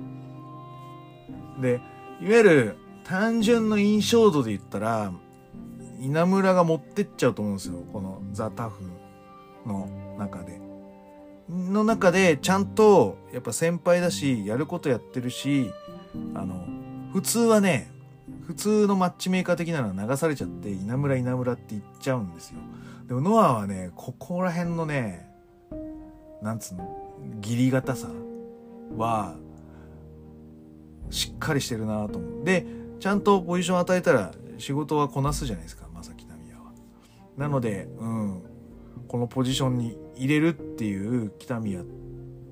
[1.60, 1.80] で
[2.20, 5.12] いわゆる単純の印象度で言ったら
[6.00, 8.84] 稲村が持ってっちゃうと思うんですよこのザ・タフ
[9.66, 10.60] の中で。
[11.48, 15.72] の中でちゃんとやっぱ先輩だしやることやってるし
[16.34, 16.64] あの
[17.12, 17.90] 普通はね
[18.46, 22.60] 普通のマッチメーカー的なのは流されちゃって稲村稲村って言っちゃうんですよ
[23.10, 25.28] でもノアはねここら辺のね
[26.42, 26.96] なんつうの
[27.42, 28.08] 義理堅さ
[28.96, 29.34] は
[31.10, 32.44] しっかりしてるなと思う。
[32.44, 32.64] で
[33.00, 36.70] ちゃんとポジション与えたら仕事はこなすじゃないですか正木奈宮は。
[37.36, 38.42] なのでうん
[39.08, 41.82] このポジションに入れるっていう北宮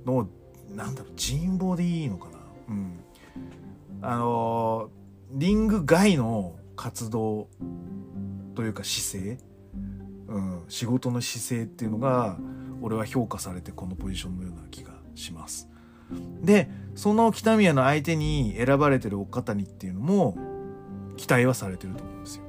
[0.04, 0.28] の
[0.74, 2.38] なんだろう人望でいいのかな。
[2.70, 2.98] うん。
[4.02, 4.90] あの
[5.30, 7.46] リング外の活動
[8.56, 9.38] というか姿勢、
[10.28, 12.38] うん、仕事の姿勢っていうのが
[12.82, 15.68] 俺は評価されてこのポジションのような気がします。
[16.42, 20.36] でその北宮の相手に選ばれてる岡谷っていうのも
[21.16, 22.44] 期待はされてると思うんですよ。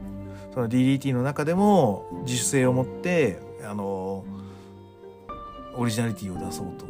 [0.53, 4.25] その DDT の中でも自主性を持ってあの
[5.75, 6.85] オリジナリティを出そうと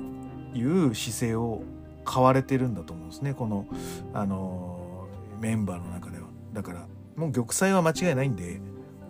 [0.58, 1.62] いう姿勢を
[2.06, 3.34] 買われてるんだと思うんですね。
[3.34, 3.66] この
[4.14, 5.08] あの
[5.40, 6.28] メンバーの中では。
[6.54, 8.60] だからもう玉砕は間違いないんで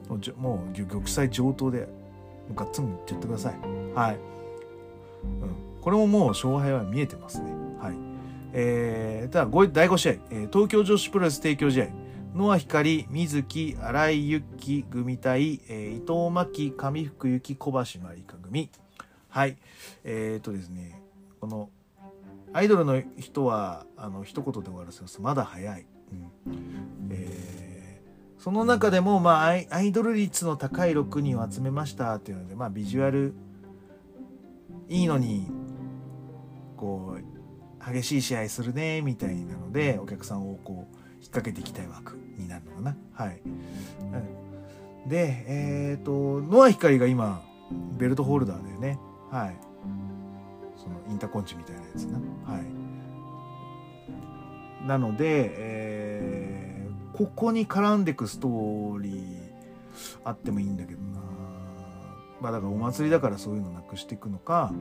[0.09, 1.87] もうもう玉砕上等で
[2.55, 3.53] ガッツンいっちゃってください
[3.95, 7.95] はい、うん、これももう勝敗は見えてますねはい
[8.51, 11.87] えー、ただ第5試合、えー、東京女子プロレス提供試合
[12.33, 18.69] ノア光、水木、新井由紀組対、えー、伊藤真希、上福由紀、小橋まりか組。
[19.29, 19.57] はい。
[20.03, 21.01] えっ、ー、とですね、
[21.41, 21.69] この、
[22.53, 25.19] アイドルの人は、あの、一言で終わらせます。
[25.21, 25.85] まだ早い。
[26.47, 27.68] うんえー、
[28.39, 33.33] その中でも、まあアイ、ドル率の高い6人を集めましたっていうので、まあ、ビジュアル、
[34.87, 35.51] いいのに、
[36.77, 42.95] こう、激しい試合するね、みたいなので、お客さんをこう、引っ掛けていきたい枠になるのかな。
[43.13, 43.41] はい。
[45.09, 47.43] で、えっ、ー、と、ノア光が今、
[47.97, 48.97] ベルトホルダーだよね。
[49.29, 49.57] はい。
[50.77, 52.17] そのインターコンチみたいなやつな。
[52.45, 52.61] はい。
[54.87, 56.48] なので、えー、
[57.13, 59.49] ここに絡んでくストーリー
[60.23, 61.19] あってもいいんだけどな。
[62.41, 64.71] まあだからお祭りだからそういうのなくしていくのか、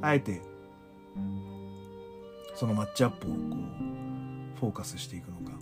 [0.00, 0.40] あえて、
[2.54, 5.56] そのマッチアップをこう、フォーカスしていくのか。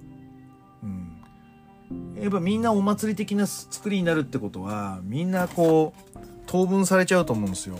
[0.82, 2.22] うん。
[2.22, 7.76] やっぱみんなお祭り的な作りになるってことは、みんなこう、当分されちゃうと思うんですよ。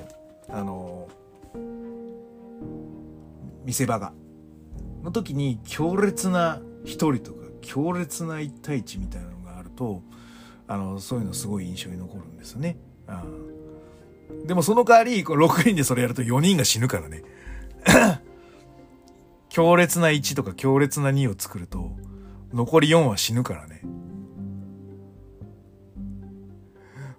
[0.48, 1.08] あの、
[3.64, 4.12] 見せ場が。
[5.02, 10.02] の時に強烈な一人とか、強烈な一対一みたいなのがあると、
[10.66, 12.78] あの、そういうのすごい印象に残るんですよね。
[13.06, 13.24] あ
[14.46, 17.22] でもその代わり、この6人でそれやると4人が死ぬからね。
[19.48, 21.90] 強烈な1とか強烈な2を作ると、
[22.52, 23.82] 残り4は死ぬからね。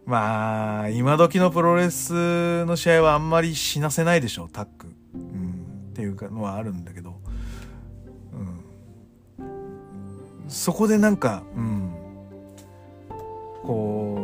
[0.05, 4.87] まあ、今時のプロレスの試合はあんまり死なせないでしょう、タック。
[5.13, 7.20] うん、っていうのはあるんだけど。
[10.51, 11.93] そこでなんか、うん。
[13.63, 14.19] こ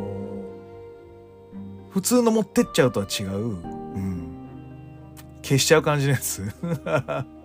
[1.90, 3.58] う、普通の持ってっちゃうとは違う、う
[3.98, 4.28] ん。
[5.42, 6.44] 消しちゃう感じのやつ。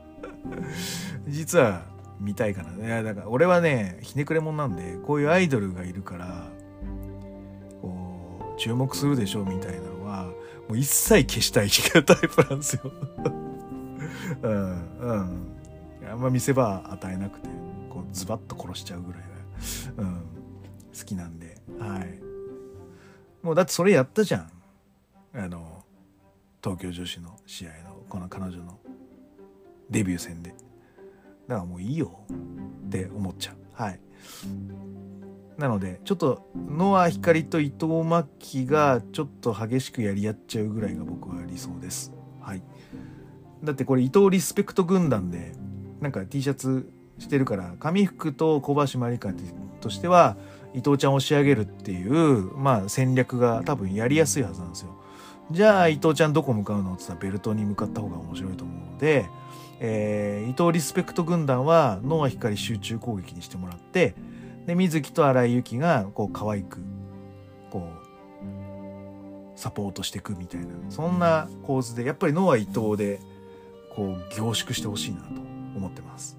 [1.28, 1.82] 実は
[2.18, 2.84] 見たいかな。
[2.84, 6.48] いや、だから俺はね、ひねくれ者なんで、こういうアイドルがいるから、
[7.80, 10.24] こう、注目するでしょみたいなのは、
[10.68, 11.68] もう一切消したい
[12.02, 12.90] タイプなんですよ。
[14.42, 15.51] うん、うん。
[16.12, 17.48] あんま見せ場与えなくて、
[17.88, 19.22] こう、ズバッと殺しちゃうぐらい
[19.96, 20.14] が、うん、
[20.96, 22.20] 好きなんで、はい。
[23.42, 24.50] もうだってそれやったじゃん。
[25.34, 25.84] あの、
[26.62, 28.78] 東京女子の試合の、この彼女の
[29.90, 30.50] デビュー戦で。
[31.48, 32.20] だからもういいよ。
[32.86, 33.56] って思っちゃう。
[33.72, 34.00] はい。
[35.58, 42.12] なのでちょっとノア光と伊藤真希がちょっと激しくやり合っちゃうぐらいが僕は理想です。
[42.40, 42.62] はい。
[43.62, 45.52] だってこれ伊藤リスペクト軍団で
[46.02, 49.30] なんか T シャツしてるから上福と小橋まりか
[49.80, 50.36] としては
[50.74, 54.98] 伊藤ちゃんを押し上げるっていうまあ戦略が多分やりやすいはずなんですよ。
[55.50, 59.26] じゃあ伊藤ちゃんどこ向かうのって言ったらベルトに向かった方が面白いと思うので
[59.84, 64.14] えー、伊藤リスペクト軍団はノア光集中攻撃にしてもらって
[64.64, 66.78] で水木と荒井由紀がこう可愛く
[67.68, 73.18] こうサポートしていくみたいなそんな構図でやっぱりノア伊藤で
[73.92, 75.61] こう凝縮してほしいなと。
[75.76, 76.38] 思ってます。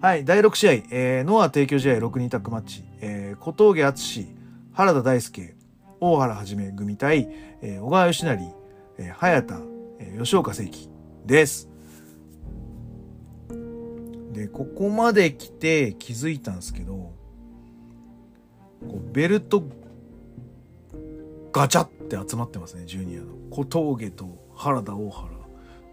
[0.00, 4.26] はい、第6試合、えー、ノア提供試合6人タッグマッチ、えー、小峠敦
[4.72, 5.54] 原田大輔、
[6.00, 7.28] 大原はじめ組対、
[7.60, 8.54] えー、小川義成、
[8.98, 9.60] えー、早田、
[9.98, 10.88] えー、吉岡聖輝
[11.26, 11.68] です。
[14.32, 17.12] で、ここまで来て気づいたんですけど、こ
[18.82, 19.62] うベルト
[21.52, 23.34] ガチャって集まってますね、ジュニアの。
[23.50, 25.40] 小峠と原田大原。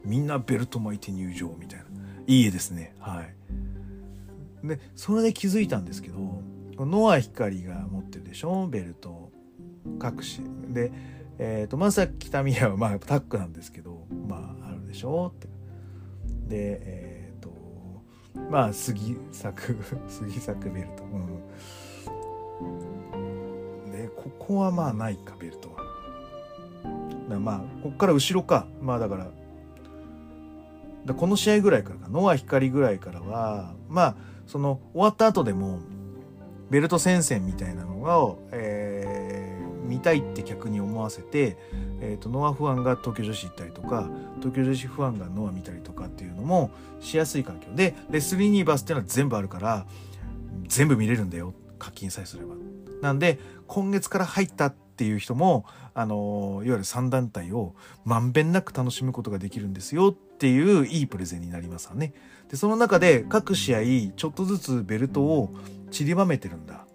[0.05, 1.85] みんなベルト巻いて入場みたいな。
[2.27, 2.93] いい絵ですね。
[2.99, 4.67] はい。
[4.67, 6.43] で、それで気づいたんですけど、
[6.77, 8.67] ノア光が持ってるでしょ？
[8.67, 9.31] ベルト。
[9.97, 10.47] 各種。
[10.73, 10.91] で、
[11.39, 15.33] えっ、ー、と、まさきたみやはまあタックなんですけど、まああるでしょ？
[15.35, 15.47] って。
[16.47, 17.49] で、えっ、ー、と、
[18.51, 21.03] まあ杉作、 杉作ベルト。
[21.03, 22.67] う
[23.87, 23.91] ん。
[23.91, 25.77] で、ここはまあないか、ベルトは。
[27.39, 28.67] まあ、こっから後ろか。
[28.81, 29.31] まあだから、
[31.07, 34.15] だこの試合ぐらいからか、ノア光ぐらいからは、まあ、
[34.45, 35.79] その終わった後でも、
[36.69, 41.57] ベルト戦線みたいなのが、えー、見たいって客に思わせて、
[42.01, 47.67] えーと、ノアファンが東京女子行ったりとか東京女子ファンがノア見たりとかっていうのもしやすい環境。
[47.73, 49.85] でレスリーニーバスっていうのは全部あるから
[50.67, 51.53] 全部見れるんだよ。
[51.79, 52.55] 課金さえすれば。
[53.01, 62.13] なんで今月から入ったってっていう人もあのいわゆる3団体をまんべんなく楽しむことができるんですよっていういいプレゼンになりますわね。
[62.49, 65.53] でその中で各試合ちょっとずつベルトを
[65.91, 66.87] 散りばめてるんだ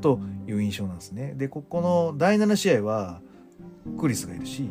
[0.00, 1.34] という印象なんですね。
[1.36, 3.20] でここの第7試合は
[4.00, 4.68] クリスがいるし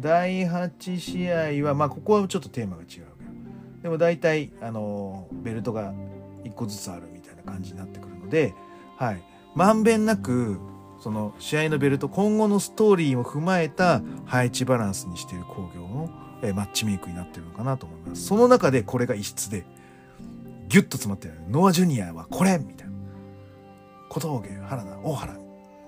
[0.00, 3.04] 第8試合はまあここはちょっとテーマが違うけど
[3.84, 5.94] でも大体あのベルトが
[6.42, 8.52] 1個ずつあるみたいな感じになってくるので
[8.96, 10.58] はいまんべんなく
[11.00, 16.10] その試合のベルト今後のストーリーも踏まえた配置バランスにしている工業の、
[16.42, 18.24] えマッチメイクになってるのかなと思います。
[18.24, 19.66] その中でこれが異質で
[20.68, 21.34] ギュッと詰まってる。
[21.48, 22.94] ノア・ジュニアはこれみたいな。
[24.08, 25.36] 小峠原田大原っ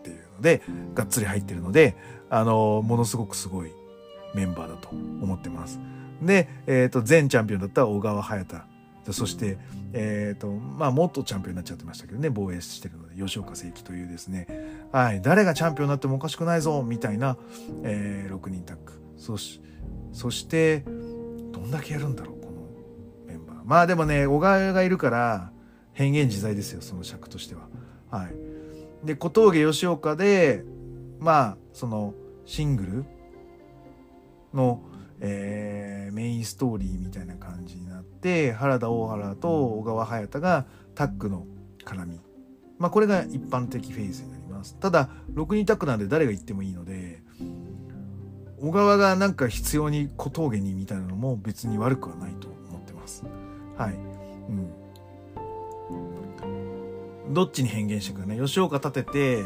[0.03, 0.63] ていうので
[0.95, 1.97] がっつり入ってるので
[2.29, 3.71] あのものすごくすごい
[4.35, 5.81] メンバーだと思ってます。
[6.21, 8.76] で、えーと、前チャンピオンだった小川隼太
[9.13, 9.59] そして、
[9.93, 14.47] えっ、ー、と、まあ、元チャンピオンになっちゃってましたけどね、防衛してるので、吉岡聖輝というですね、
[14.93, 17.37] はい、誰がチャンピオンになってもおかしくないぞ、みたいな、
[17.83, 18.93] えー、6人タッグ。
[19.17, 19.61] そし、
[20.13, 20.81] そして、
[21.53, 22.69] どんだけやるんだろうこの
[23.27, 25.53] メンバーまあでもね、小川がいるから、
[25.93, 27.69] 変幻自在ですよ、その尺としては。
[28.11, 29.07] はい。
[29.07, 30.65] で、小峠吉岡で、
[31.21, 32.15] まあ、その、
[32.45, 33.05] シングル
[34.55, 34.83] の、
[35.21, 41.47] えー、メインストーリーみたいな感じになって、原田大原と小川隼太がタッグの
[41.85, 42.21] 絡み。
[42.79, 44.77] まあ、これが一般的フェーズになります。
[44.79, 47.23] ただ、6人タッグなんで誰が言ってもいいので、
[48.59, 53.25] 小川がなんか必要に小峠にみたいなのも別に悪くはないと思ってます。
[53.77, 53.95] はい。
[53.95, 54.53] う
[57.31, 57.35] ん。
[57.35, 58.39] どっちに変幻していくかね。
[58.39, 59.43] 吉岡立てて、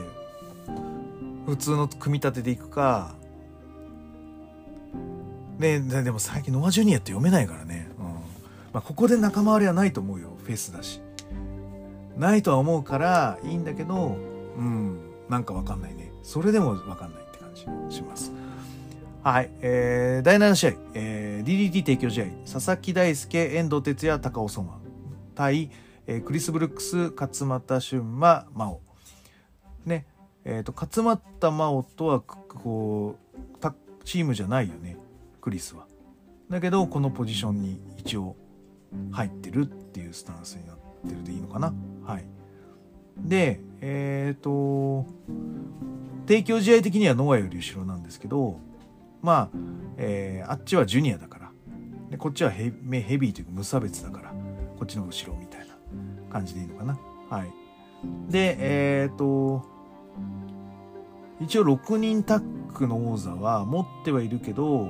[1.47, 3.17] 普通の組み立てでいくか、
[5.61, 7.89] ねでも最近ノアジュニアって読めないからね。
[7.99, 8.05] うん。
[8.07, 8.15] ま
[8.75, 10.31] あ、ここで仲間割れはないと思うよ。
[10.43, 11.01] フェスだし。
[12.17, 14.17] ないとは思うからいいんだけど、
[14.57, 14.99] うん。
[15.29, 16.13] なんかわかんないね。
[16.23, 17.53] それでもわかんないって感
[17.89, 18.33] じします。
[19.23, 19.51] はい。
[19.61, 24.79] えー、第7試合、えー、DDT 提供試合、佐々木大輔、遠藤哲也、高尾相馬
[25.35, 25.71] 対、
[26.07, 28.81] えー、クリス・ブルックス、勝俣俊馬、真央。
[29.85, 30.07] ね。
[30.45, 33.31] え、ー、と、勝俣真央とは、こう、
[34.05, 34.97] チームじゃないよね。
[35.41, 35.87] クリスは。
[36.49, 38.37] だけど、このポジションに一応
[39.13, 40.77] 入ってるっていうスタンスになっ
[41.09, 41.73] てるでいいのかな。
[42.05, 42.25] はい。
[43.19, 45.07] で、えっ、ー、と、
[46.27, 48.61] 提供試合的にはノアより後ろなんですけど、
[49.23, 49.59] まあ、
[49.97, 51.51] えー、あっちはジュニアだから
[52.11, 52.73] でこっちはヘ
[53.03, 54.31] ヘビーというか無差別だから
[54.79, 55.75] こっちの後ろみたいな
[56.33, 56.99] 感じでいいのかな
[57.29, 57.53] はい
[58.29, 59.67] でえっ、ー、と
[61.41, 62.43] 一応6人タッ
[62.75, 64.89] グの王座は持ってはいるけど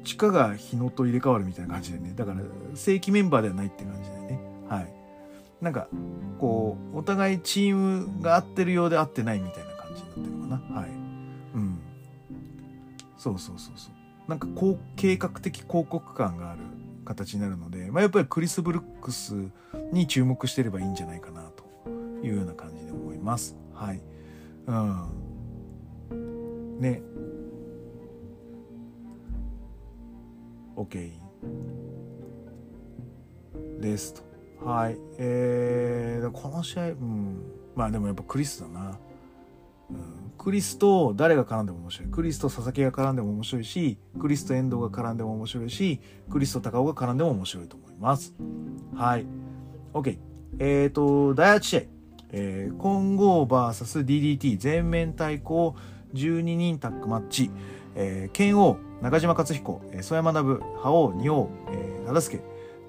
[0.00, 2.14] どっちかが日野と入れ替わるみたいな感じでね。
[2.16, 2.40] だから
[2.74, 4.40] 正規メンバーではないって感じでね。
[4.68, 4.92] はい。
[5.60, 5.88] なんか
[6.38, 9.70] こうお互いチームが合ってるようで合ってないみたいな
[10.10, 10.80] ってるのかな。
[10.80, 10.90] はい。
[10.90, 10.92] う
[11.58, 11.78] ん。
[13.16, 13.94] そうそうそうそう。
[14.28, 16.60] なんかこう計画的広告感がある
[17.04, 19.34] 形になるので、まあ、やっぱりクリス・ブルックス
[19.92, 21.64] に注目してればいいんじゃないかなと
[22.22, 23.56] いうような感じで思います。
[23.74, 24.00] はい。
[24.66, 26.80] うん。
[26.80, 27.02] ね。
[30.84, 31.10] OK
[33.80, 34.22] ですと
[34.64, 37.42] はいえー、この試合うん
[37.74, 38.98] まあでもやっぱクリスだな
[39.90, 42.08] うんクリスと誰が絡んでも面白い。
[42.08, 46.00] クリスと佐々木が絡んでも面白いし、クリスと遠藤が絡んでも面白いし、
[46.30, 48.34] クリスと高尾が絡んでも面白いと思います。
[48.94, 49.26] はい。
[49.92, 50.16] OK。
[50.58, 51.80] えっ、ー、と、第8試合。
[52.32, 55.76] えー、混合 VSDDT 全面対抗
[56.14, 57.50] 12人タッグマッチ、
[57.94, 62.40] えー、剣王中島克彦、えー、曽山学覇王仁王、えー、忠助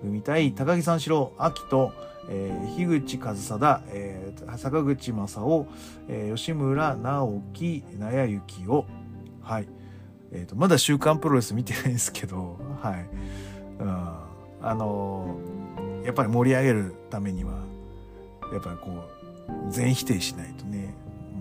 [0.02, 1.94] 組対高木三四郎秋と、
[2.30, 5.68] えー、樋口和貞、えー、坂口正夫、
[6.08, 8.84] えー、吉村直樹納谷幸雄
[9.42, 9.68] はい。
[10.34, 13.06] えーと、まだ「週刊プロレス」見てないんですけどはい、
[13.80, 13.90] うん、
[14.62, 17.52] あのー、やっぱり盛り上げるためには
[18.54, 18.92] やっぱりこ
[19.68, 20.94] う全否定しないとね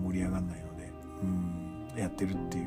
[0.03, 0.91] 盛り上がんないので、
[1.23, 2.65] うん、やってるっていう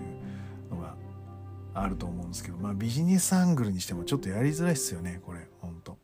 [1.74, 5.98] あると思うんですけどまあビジネスアングルにしてもちょっとやりづらいっすよねこれほんと。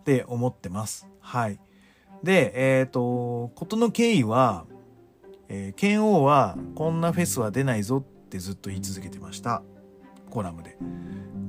[0.00, 1.08] って思ってます。
[1.18, 1.58] はい。
[2.22, 4.64] で、えっ、ー、と、ことの経緯は、
[5.48, 9.62] えー、剣王はこんなフェスは出ないぞってずっと言い続けてました。
[10.30, 10.78] コラムで。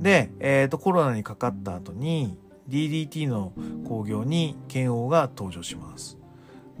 [0.00, 2.36] で、えっ、ー、と、コロナにかかった後に
[2.68, 3.52] DDT の
[3.88, 6.18] 興行に剣王が登場します。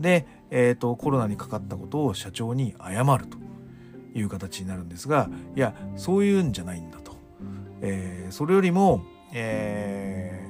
[0.00, 3.37] で、えっ、ー、と、コロナにかかったことを社長に謝ると
[4.14, 7.16] いう形になるんですが、いや、そういうんじゃないんだと。
[7.80, 9.02] えー、それよりも、
[9.32, 10.46] え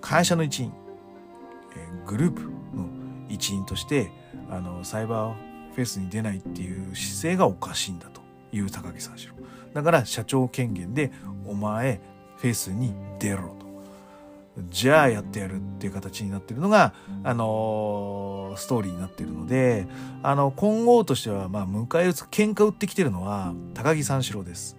[0.00, 0.72] 会社の一員、
[1.76, 2.88] えグループの
[3.28, 4.10] 一員として
[4.50, 8.20] あのサイバーフェスに出ないっていう姿勢がおかしいんだと
[8.52, 9.34] いう高木三四郎
[9.72, 11.10] だから社長権限で
[11.46, 12.00] お前
[12.36, 13.61] フェスに出ろと
[14.68, 16.92] じゃあやってやるっていう形になってるのが、
[17.24, 19.86] あのー、ストーリーになってるので、
[20.22, 24.76] あの、今後としては、まあ、迎え撃つ、喧嘩売ってきてるのは、高木三四郎です。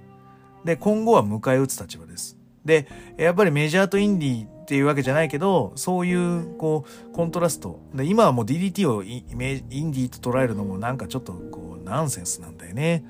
[0.63, 2.37] で、今後は迎え撃つ立場です。
[2.63, 7.79] で、やっぱりメジャーとインディーっていうわけじゃないけど、そういう、こう、コントラスト。
[7.95, 13.03] で、今はもう DDT をイイメインディーと捉えるのもなんかちょっと、こう、ナンセンスなんだよね。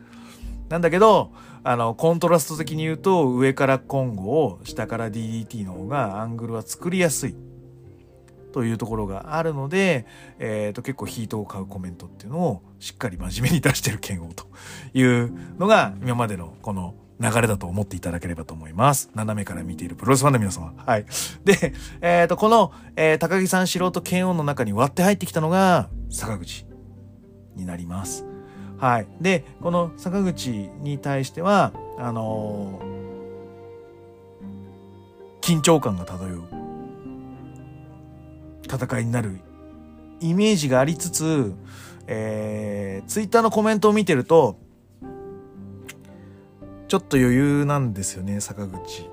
[0.69, 1.31] なんだけど、
[1.63, 7.35] あの、コントラスト的に言うと、上からコンゴを、下から DDT の方がアングルは作りやすい。
[8.53, 10.05] というところがあるので、
[10.39, 14.45] えっ、ー、と、結構ヒートを買うコメントっていうのをしっかり真面目に出してる剣王と
[14.93, 19.09] いうのが今までのこの流れだと思っていただければと思います。
[19.15, 20.73] 斜めから見ているプロレスファンの皆様。
[20.77, 21.05] はい。
[21.43, 26.65] で、えっ、ー、と、この、えー、高木さん素人剣王の中に割って入ってきたのが、坂口
[27.55, 28.32] になります。
[28.83, 29.07] はい。
[29.21, 32.81] で、この坂口に対しては、あの、
[35.39, 36.43] 緊張感が漂う。
[38.65, 39.39] 戦いになる
[40.19, 41.53] イメージがありつつ、
[42.07, 44.57] えー、ツイッターのコメントを見てると、
[46.89, 49.09] ちょっと余裕なんですよね坂口。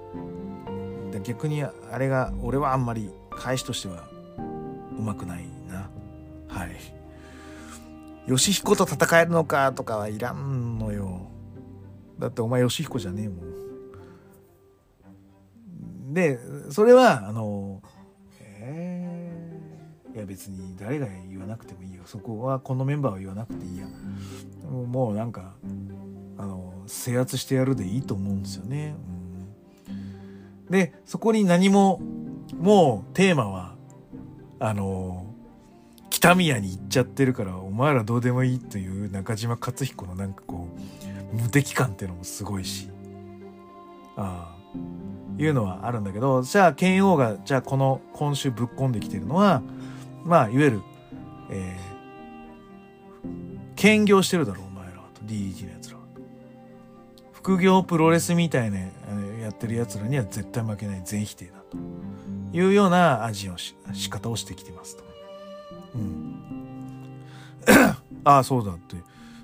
[1.13, 4.09] で逆にあれが俺はあんまり返しとしては
[4.99, 5.89] うまくないな。
[6.49, 7.00] はい。
[8.27, 11.31] 義彦と戦えるのかとかはいらんのよ。
[12.19, 13.51] だってお前義彦じゃねえもん。
[16.15, 16.39] で
[16.71, 17.83] それはあの
[18.41, 22.03] えー、いや別に誰が言わなくてもいいよ。
[22.05, 23.87] そこはこのメンバーは言わなくていいや。
[24.69, 25.55] もうなんか
[26.39, 28.95] あの制圧してやるでいいと思うんですよね。
[29.89, 32.01] うん、でそこに何も
[32.59, 33.77] もうテーマは
[34.59, 35.30] あの
[36.21, 40.69] 北宮に行っちゃってるからお前らどうでもいいという中島克彦のなんかこ
[41.33, 42.89] う無敵感っていうのもすごいし。
[44.17, 44.61] ああ。
[45.39, 49.63] いうのはあるんだけどじゃあ剣王がじゃあこの今週ぶっ込んできてるのは
[50.23, 50.83] まあいわゆる、
[51.51, 53.29] えー、
[53.75, 55.23] 兼業してるだろお前らと。
[55.23, 55.97] DDT のやつら
[57.33, 58.79] 副業プロレスみたいな
[59.41, 61.79] やってる奴らには絶対負けない全否定だと。
[62.53, 65.10] いうような味をし仕方をしてきてますと。
[65.95, 66.35] うん。
[68.25, 68.97] ああ、そうだって。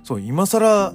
[0.04, 0.92] そう、今更、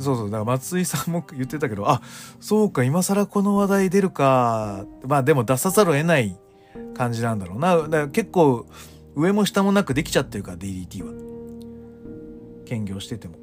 [0.00, 2.02] そうそう、だから松井さんも言ってたけど、あ、
[2.40, 4.84] そうか、今更この話題出るか。
[5.06, 6.38] まあでも出さざるを得ない
[6.94, 7.76] 感じなんだろうな。
[7.76, 8.66] だから結構、
[9.14, 11.12] 上も下もなくできちゃってるから、DDT は。
[12.64, 13.34] 兼業してても。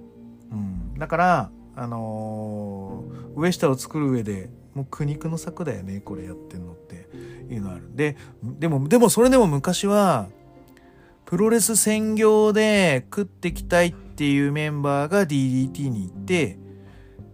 [0.52, 0.94] うん。
[0.98, 7.08] だから、あのー、上下を作る上でもう苦肉の策だよねこれやってんのって
[7.54, 10.28] いうのあるででもでもそれでも昔は
[11.26, 16.60] プロレス専業で食ってきたいっていうメンバーが DDT に行って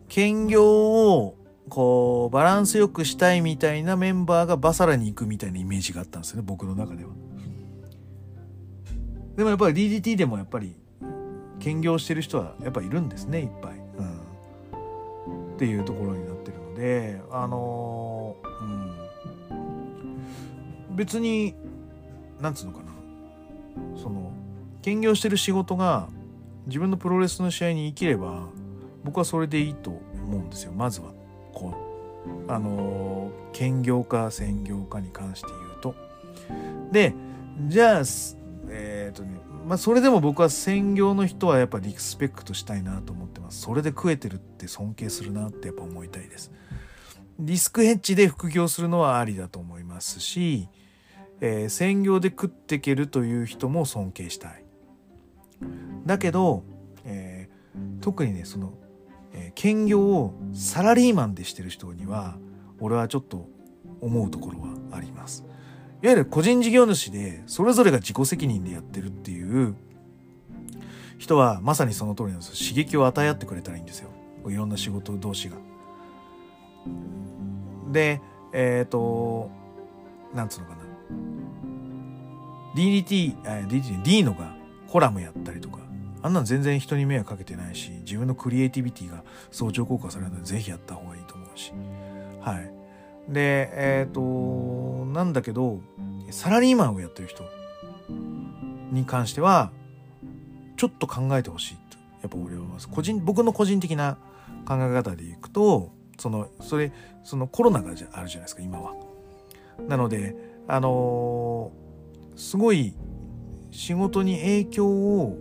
[0.07, 1.37] 兼業を
[1.69, 7.11] こうバランスよくしたいみたいなメンバーがバサラに行くみたいなイメージがあったんですよね僕の中では。
[9.35, 10.75] でもやっぱり DDT でもやっぱり
[11.59, 13.73] 兼業してる人はやっぱいるんですねいっぱい。
[13.97, 14.21] うん
[15.55, 19.53] っていうところになってるのであのう
[20.93, 21.55] ん別に
[22.41, 22.90] なんつうのかな
[23.95, 24.31] その
[24.81, 26.09] 兼業してる仕事が
[26.67, 28.47] 自分のプロレスの試合に生きれば
[29.03, 30.71] 僕はそれでいいと思うんですよ。
[30.71, 31.11] まずは
[31.53, 31.75] こ
[32.47, 35.95] うあの兼業か専業かに関して言うと。
[36.91, 37.13] で
[37.67, 38.03] じゃあ、
[38.69, 43.61] えっ、とねまあそれでも僕は専業の人はやっぱリスペクトしたいなと思ってます。
[43.61, 46.51] それで食えてるって尊敬するなってやっぱ思いたいです。
[47.39, 50.67] リスクヘッジで副業するのはありだと思いますし、
[51.41, 54.63] えー、専業で食っていけるという人も尊敬したい。
[56.05, 56.63] だけど、
[57.03, 58.73] えー、特にねその、
[59.33, 62.37] えー、兼業をサラリーマンでしてる人には
[62.79, 63.47] 俺はちょっと
[63.99, 65.43] 思うところはあります。
[66.01, 69.75] いわゆる個人事業主でそれぞれが自己責任でやってるっていう
[71.19, 74.09] 人はまさにその通りなんです刺激を与え合ってくれたらいいんですよ。
[74.47, 75.57] いろんな仕事同士が。
[77.91, 78.21] で
[78.53, 79.51] えっ、ー、と
[80.33, 80.80] なんつうのかな。
[82.75, 84.55] DDT、DDT、D のが
[84.87, 85.79] コラムやったりとか
[86.23, 91.73] あんなん全然人に迷惑かけてないし自分のクリエイティビティが相乗効果されるのでぜひやった方がいいと思うし。
[92.41, 92.71] はい。
[93.29, 95.79] でえっ、ー、となんだけど
[96.29, 97.43] サラリーマンをやってる人
[98.91, 99.71] に関しては
[100.77, 101.97] ちょっと考えてほしいと。
[102.21, 104.17] やっぱ俺は個人僕の個人的な
[104.67, 106.91] 考え方でいくとそのそれ
[107.23, 108.93] そのコロナがあるじゃないですか今は。
[109.87, 110.35] なので
[110.71, 111.73] あの、
[112.37, 112.93] すごい
[113.71, 115.37] 仕事に影響を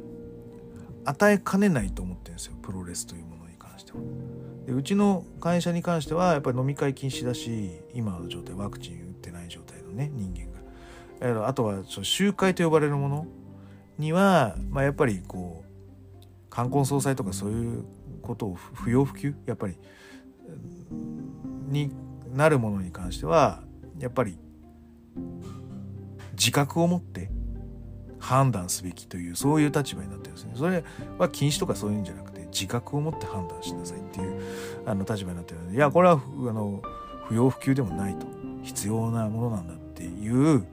[1.04, 3.98] 与えかねないと思ってるんですよプロレスというものに関しては。
[4.66, 11.48] でうちの会社に関してはやっぱり飲み会禁止だし今の状態ワクチン打ってない状態のね人間が。
[11.48, 13.26] あとはその集会と呼ばれるもの
[13.98, 17.84] には、まあ、やっぱりこう冠婚葬祭とかそういう
[18.20, 19.76] ことを不要不急やっぱり
[21.68, 21.92] に
[22.34, 23.62] なるものに関しては
[23.98, 24.38] やっぱり
[26.40, 27.30] 自覚を持って
[28.18, 30.52] 判断すべきというそういう立場になってるんですね。
[30.56, 30.82] それ
[31.18, 34.40] は禁止とかそういうんじゃなくて自覚を持って判断しなさいっていう
[34.86, 36.18] あの立場になってるのでいやこれはあ
[36.52, 36.82] の
[37.24, 38.26] 不要不急でもないと
[38.62, 40.66] 必要なものなんだっていう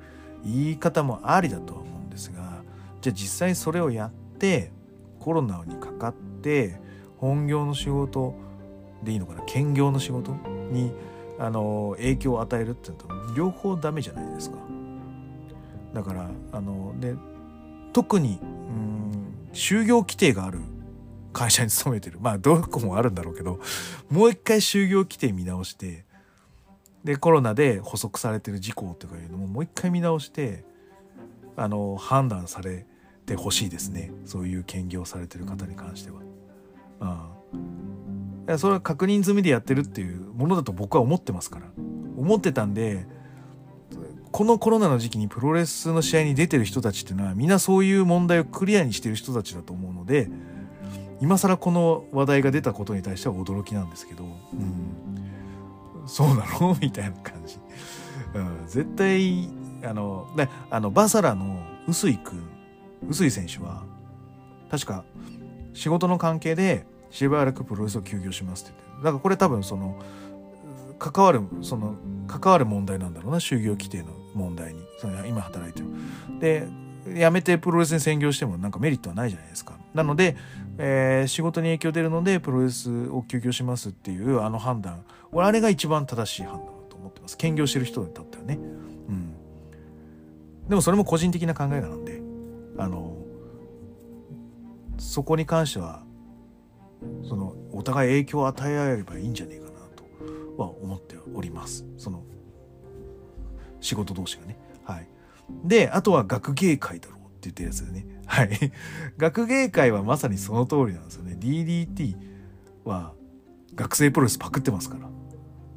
[0.46, 2.64] 言い方もありだとは思うんですが
[3.02, 4.72] じゃあ実際それをやって
[5.20, 6.80] コロナにかかって
[7.18, 8.36] 本業の仕事
[9.04, 10.32] でいいのかな兼業の仕事
[10.72, 10.92] に
[11.40, 14.67] あの影響を与えるっていうと両方ダメじゃないですか。
[15.94, 17.16] だからあので
[17.94, 20.60] 特にうん就業規定がある
[21.34, 22.20] 会社に勤めてる。
[22.20, 23.60] まあどこもあるんだろうけど
[24.10, 26.06] もう一回就業規定見直して
[27.04, 30.64] でコロナで補足されてる事項とかいうのももう一回見直して
[31.56, 32.86] あの判断され
[33.26, 34.12] てほしいですね。
[34.26, 36.22] そういう兼業されてる方に関しては。
[38.50, 41.66] うん、それは確認済みでやってるっていうものだと僕は思ってますから。
[42.18, 43.06] 思ってたんで
[44.38, 50.30] このコロナの時期にプロレスの試合に出てる人たちっていうのはみんなそういう問題をクリアにしてる人たちだと思うので
[51.20, 56.78] 今更この話題が出たことに対しては驚きなんですけど、うん、そうなの？
[56.80, 57.58] みたいな感じ、
[58.36, 59.50] うん、絶対
[59.84, 62.48] あのであのバサラの臼井君
[63.10, 63.86] 臼井選手は
[64.70, 65.04] 確か
[65.74, 70.00] 仕事の関係でしばらくプロレスを休業しますって言ってだからこれ多分その
[71.00, 71.96] 関わるその
[72.28, 74.16] 関わる問題なんだろうな就業規定の。
[74.38, 75.88] 問題にその今働いてる。
[76.40, 76.68] で
[77.08, 79.78] 辞めてプロレスに専業してもなんかメリットはないじゃないですか。
[79.94, 80.36] なので、
[80.78, 88.56] えー、仕事に影響出るのでプロレスを休業しますっていうあの判断俺あれが一番正しい判断だと思ってます兼業してる人にとってはね。
[88.56, 89.34] うん、
[90.70, 92.22] でもそれも個人的な考えなんで
[92.78, 93.16] あの
[94.98, 96.04] そこに関しては
[97.28, 102.24] そのお互い影響を与え合えればいいんじゃねえかなとは思っておりますその
[103.82, 104.58] 仕事同士がね。
[104.84, 105.08] はい。
[105.64, 108.06] であとは学芸会だろうって言ってるやつでね。
[108.26, 108.50] はい。
[109.18, 111.38] 学芸会はまさにその通りなんですよね。
[111.40, 112.16] DDT
[112.86, 113.14] は
[113.76, 114.98] 学生プロレスパクってますか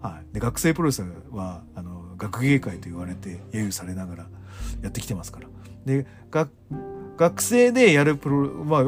[0.03, 0.11] ら。
[0.11, 0.35] はい。
[0.35, 4.29] で学生プロレスはあの学芸会と言われて揶揄されながら
[4.83, 5.49] やってきてますから。
[5.85, 6.51] で学
[7.17, 8.85] 学生でやるプロまあ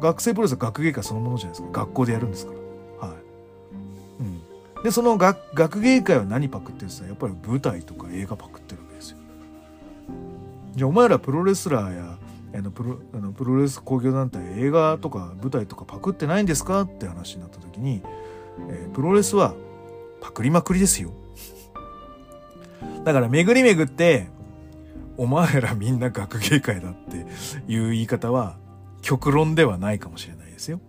[0.00, 1.80] 学生プロレスは学芸会そのものじゃないですか。
[1.80, 2.61] 学校でやるんですから。
[4.82, 9.18] でその学学芸会は何パクってるってやっぱり舞台とか映画パクってるわけですよ
[10.74, 12.18] じゃあお前らプロレスラーや
[12.54, 18.02] あのプロあのプロレス工業団体映画とか舞台とかパクってないんですかって話になった時に、
[18.68, 19.54] えー、プロレスは
[20.20, 21.12] パクりまくりですよ
[23.04, 24.28] だから巡り巡って
[25.16, 27.26] お前らみんな学芸会だって
[27.72, 28.56] いう言い方は
[29.02, 30.80] 極論ではないかもしれないですよ。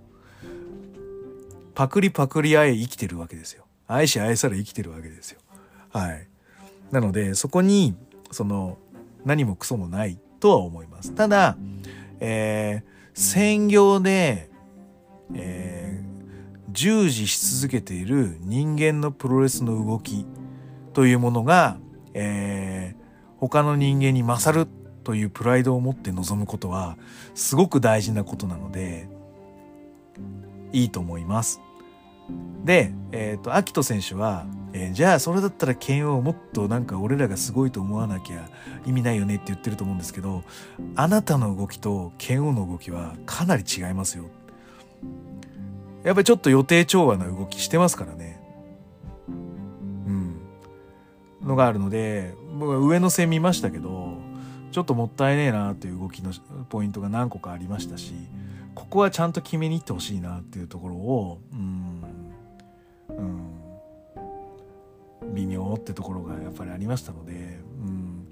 [1.75, 3.62] パクリパクリあえ生きてるわけですよ。
[3.87, 5.39] 愛し愛され生きてるわけですよ。
[5.91, 6.27] はい。
[6.91, 7.95] なのでそこに
[8.31, 8.77] その
[9.25, 11.13] 何もクソもないとは思います。
[11.13, 11.57] ただ、
[12.19, 14.49] えー、専業で、
[15.33, 20.25] えー、従事し続けている人間のプロレスの動き
[20.93, 21.77] というものが、
[22.13, 23.03] えー、
[23.39, 24.67] 他の人間に勝る
[25.03, 26.97] というプライドを持って臨むことは
[27.35, 29.07] すごく大事なことなので
[30.71, 31.59] いいと思います。
[32.65, 38.49] で、えっ、ー、と、秋人選手は、えー、じゃあそれだったら剣をもっとなんか俺らがすごいと思わなきゃ
[38.87, 40.43] 意味ないよねって言ってると思うんですけど、
[40.95, 44.25] あなたの動きと剣王の動きはかなり違いますよ。
[46.03, 48.41] やっぱりちょっと予定調和な動きしてますからね。
[49.27, 50.41] うん。
[51.41, 54.17] のがあるので、僕は上の線見ましたけど、
[54.71, 56.31] ちょっともったいねえなっていう動きの
[56.69, 58.13] ポイントが何個かありましたし、
[58.75, 62.01] ここはちゃんと決めに行ってほしいなっていうところを、うん、
[63.17, 63.21] う
[65.29, 68.27] ん、微妙ってところがやっぱりありましたので、うん、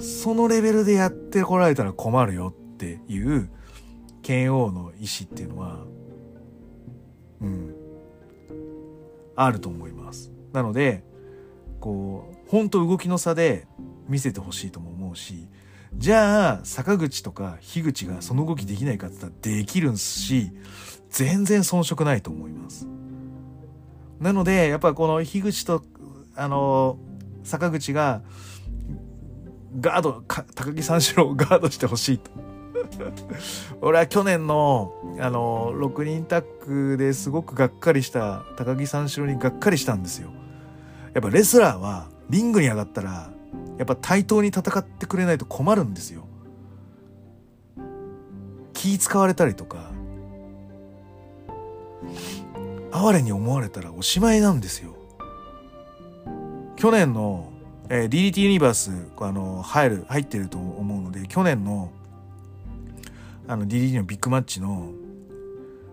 [0.00, 3.48] そのレベルでやってこられたら困るよっていう
[4.22, 5.84] 剣王の意思っていうのは、
[7.40, 7.74] うん、
[9.36, 10.32] あると思います。
[10.52, 11.04] なので、
[11.80, 13.66] こう、本当動きの差で
[14.08, 15.48] 見せてほしいとも思うし、
[15.94, 20.50] じゃあ、坂口とか樋口がその動きできないかって言ったらできるんすし、
[21.10, 22.86] 全然遜色ないと思います。
[24.20, 25.82] なので、やっぱこの樋口と、
[26.34, 26.98] あの、
[27.44, 28.22] 坂口が、
[29.78, 32.30] ガード、高木三四郎を ガードしてほしいと。
[33.82, 40.30] 俺は去年の、あの、6人タッグですごくがっかりした高木三四郎にがっかりしたんですよ。
[41.14, 43.30] やっぱレスラーはリングに上がったら
[43.78, 46.26] やっぱ対等に戦ってくれないと困るんですよ。
[48.74, 49.90] 気使われたりとか
[53.04, 54.94] 哀れに思われたらおしまいなんですよ。
[56.76, 57.52] 去年の、
[57.88, 61.90] えー、DDT ユニバースあの入る入ってると思うので去年の
[63.48, 64.92] あの DDT のビッグマッチの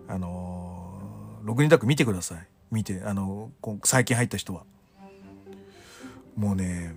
[0.07, 3.51] あのー、6人タッグ見てください見てあの
[3.83, 4.63] 最近入った人は
[6.35, 6.95] もうね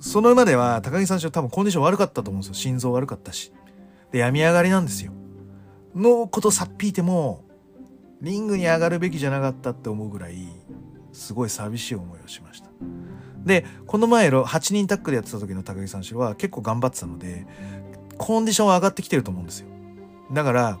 [0.00, 2.54] そのまでは高木さん多分コンディション悪かったと思うんですよ。
[2.54, 3.52] 心臓悪かったし。
[4.12, 5.12] で、病み上がりなんですよ。
[5.94, 7.44] のことさっぴいても、
[8.24, 10.48] リングに上がるべきじゃなかったって思うぐらい、
[11.12, 12.70] すごい寂しい思いをしました。
[13.44, 17.46] で、この前、8人タックでやってた時の高木さんは結構頑張ってたので、
[18.16, 19.68] コンディションは上がってきてると思うんですよ。
[20.32, 20.78] だから、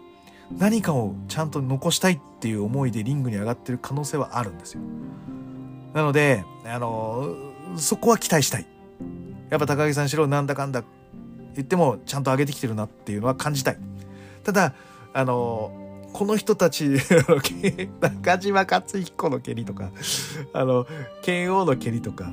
[0.56, 4.80] 何かをちゃんと残したいっていう思いでリングに上がってる可能性はあるんですよ。
[5.92, 7.36] なので、あの、
[7.76, 8.66] そこは期待したい。
[9.50, 10.82] やっぱ高木さんしろなんだかんだ
[11.54, 13.78] 言ってもちゃんと上げてきてるなっていうのは感じたい。
[14.42, 14.74] ただ、
[15.12, 15.83] あの、
[16.14, 16.90] この人たち、
[18.00, 19.90] 中島克彦の蹴りとか、
[20.52, 20.86] あの、
[21.22, 22.32] 剣王の蹴りとか、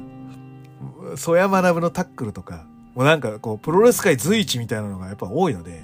[1.15, 5.83] 曽山学のタックルとか、もうなんかこう、プロレス界随一みたいなのがやっぱ多いので、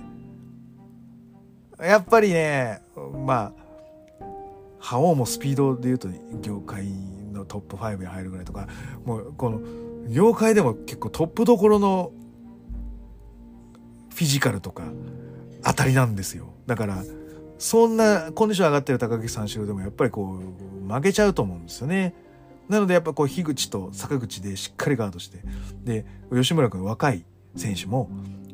[1.80, 2.84] やっぱりね、
[3.26, 4.24] まあ、
[4.78, 6.08] 覇王もスピードで言うと
[6.41, 6.86] 業界
[7.34, 8.68] のトップ5に入るぐらいとか、
[9.06, 9.60] もうこの、
[10.08, 12.12] 業界でも結構トップどころの
[14.14, 14.84] フィジカルとか
[15.64, 16.54] 当たりなんですよ。
[16.68, 17.04] だから、
[17.58, 20.39] そんなコンディション上がってる高木三四郎でもやっぱりこ
[20.89, 22.14] う負けちゃうと思うんですよね。
[22.70, 25.39] なのでやっぱこう樋口と坂口でしっかりガードして、
[25.84, 28.10] で、吉村君若い選手も、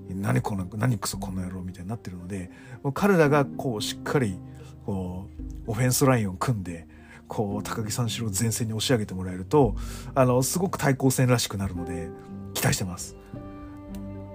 [0.10, 2.52] 何この、何クソこの野郎みたいになってるので、
[2.84, 4.38] もう彼らがこうしっかり、
[4.86, 5.28] こ
[5.68, 6.88] う、オフェンスラインを組んで、
[7.28, 9.76] こう高木三四郎前線に押し上げてもらえると
[10.14, 12.10] あのすごく対抗戦らしくなるので
[12.54, 13.16] 期待してます。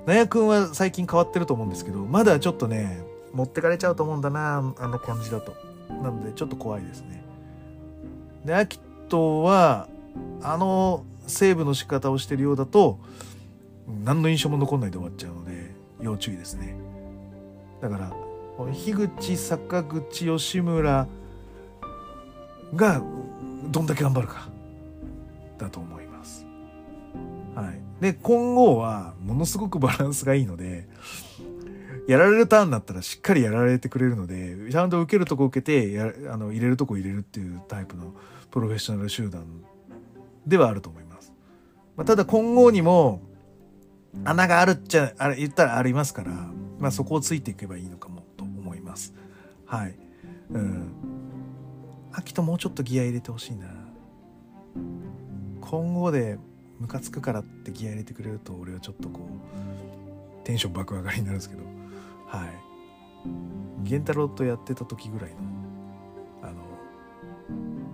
[0.06, 5.54] 納屋君は最近変わってると思うんですけどまだちょっとね持ってかれちゃうと思うんだなあの感じだと。
[5.88, 7.22] なのでちょっと怖いですね。
[8.44, 9.88] でアキトは
[10.42, 12.98] あのセーブの仕方をしてるようだと
[14.04, 16.76] 何の印象も残んないで終わっちゃうので要注意ですね。
[17.80, 18.12] だから
[18.72, 21.06] 樋口坂口吉村
[22.74, 23.02] が
[23.70, 24.48] どんだけ頑張るか
[25.58, 26.46] だと思います。
[27.54, 27.80] はい。
[28.00, 30.88] で、今後はものすごくバランスがいいので、
[32.08, 38.14] やられるターンになったらしっかりやられてくれるので、ちゃんと受けるとこ受けてやあの入れるとこ入れるっていうタイプの
[38.50, 39.44] プロフェッショナル集団
[40.46, 41.32] ではあると思います。
[41.96, 43.20] まあ、ただ今後にも
[44.24, 46.32] 穴があるっちゃ、あれ言ったらありますから、
[46.78, 49.14] まあそこをついていけばいいのかもと思います。
[49.66, 49.94] はい。
[50.50, 50.92] うん。
[52.12, 53.66] 秋ともうちょっとギア入れてほしいな
[55.60, 56.38] 今後で
[56.80, 61.62] ムカつくからってギア入れてくれると俺はちょっとこうテンション爆上がりになるんですけど
[62.28, 62.68] はい
[63.82, 65.36] 源太郎とやってた時ぐらいの
[66.42, 66.54] あの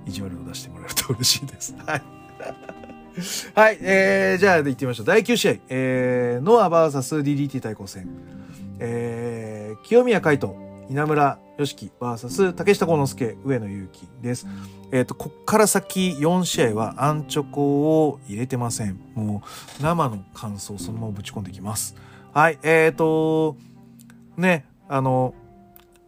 [0.06, 2.02] 意地悪を出してもらえると嬉しいです はい
[3.54, 5.06] はい、えー、じゃあ行ってみましょう。
[5.06, 8.08] 第9試合、えー、ノア VSDDT 対抗戦。
[8.80, 10.52] えー、清宮海斗、
[10.90, 14.48] 稲村良樹 VS 竹下幸之助上野勇気です。
[14.90, 18.98] えっ、と、こっから先4試合はアンチョコを入れてません。
[19.14, 19.42] も
[19.78, 21.94] う生の感想そのままぶち込んでいきます。
[22.32, 23.56] はい、えっ、と、
[24.36, 25.34] ね、あの、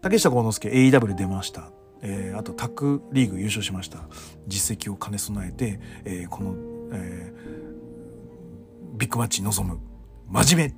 [0.02, 1.70] 竹下幸之助 AEW 出ました。
[2.02, 4.00] えーあとタックリーグ優勝しました。
[4.46, 6.54] 実績を兼ね備えて、えーこの、
[6.92, 7.36] えー
[8.96, 9.78] ビッグマッチに臨む。
[10.28, 10.74] 真面目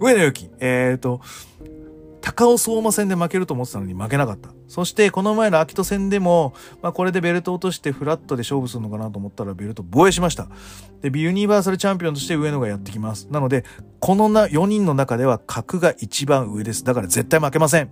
[0.00, 1.20] 上野由紀、えっ、と、
[2.22, 4.48] 高尾相馬戦で負けると思ってたのに負けなかった。
[4.68, 10.48] そして、この前の秋人戦でも、まあ、これでベルト落としてフラットで勝負するのかなと思ったらベルト防衛しました。
[11.02, 13.26] で、ユニバーサルチャンピオンとして上野がやってきます。
[13.30, 13.64] なので、
[14.00, 16.84] このな4人の中では格が一番上です。
[16.84, 17.90] だから絶対負けません。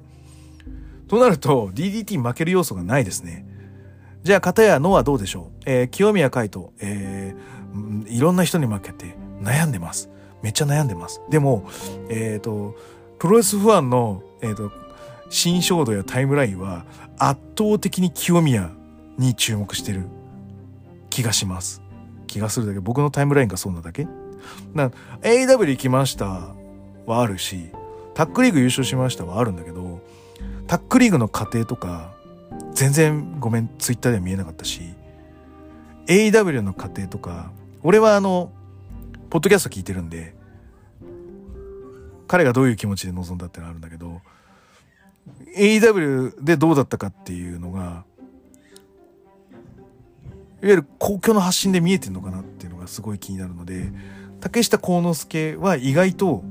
[1.09, 3.47] となると、DDT 負ける要素がないですね。
[4.23, 5.63] じゃあ、片やノアどうでしょう？
[5.67, 7.61] えー清宮海斗、えー
[8.09, 10.11] いろんな人に負けて悩んでます。
[10.43, 11.21] めっちゃ悩んでます。
[11.31, 11.69] でも、
[12.09, 12.75] えっ、と、
[13.21, 14.73] プロレスファンの、えっ、と、
[15.29, 16.87] 新衝動やタイムラインは
[17.19, 18.71] 圧倒的に清宮
[19.19, 20.07] に注目してる
[21.11, 21.83] 気がします。
[22.27, 22.81] 気がするだけ。
[22.81, 24.09] 僕のタイムラインがそうなだけ
[24.73, 24.91] な
[25.21, 26.55] AW 行きました
[27.05, 27.69] はあるし、
[28.15, 30.01] タックリーグ優勝しましたはあるんだけど、
[30.67, 32.15] タックリーグの過程とか、
[32.73, 34.81] 全然ごめん、ツイッターでは見えなかったし、
[36.07, 37.53] AW の過程とか、
[37.83, 38.51] 俺はあの、
[39.29, 40.40] ポッドキャスト聞いてるんで、
[42.31, 44.21] 彼がどういう気持ちで臨んだってのあるんだけど、
[45.57, 48.05] AEW でどうだったかっていうのが、いわ
[50.63, 53.91] ゆる公共の発信で見えてるのかなっていうのがすごい気になるので、
[54.41, 56.45] 竹下幸之助は意外と、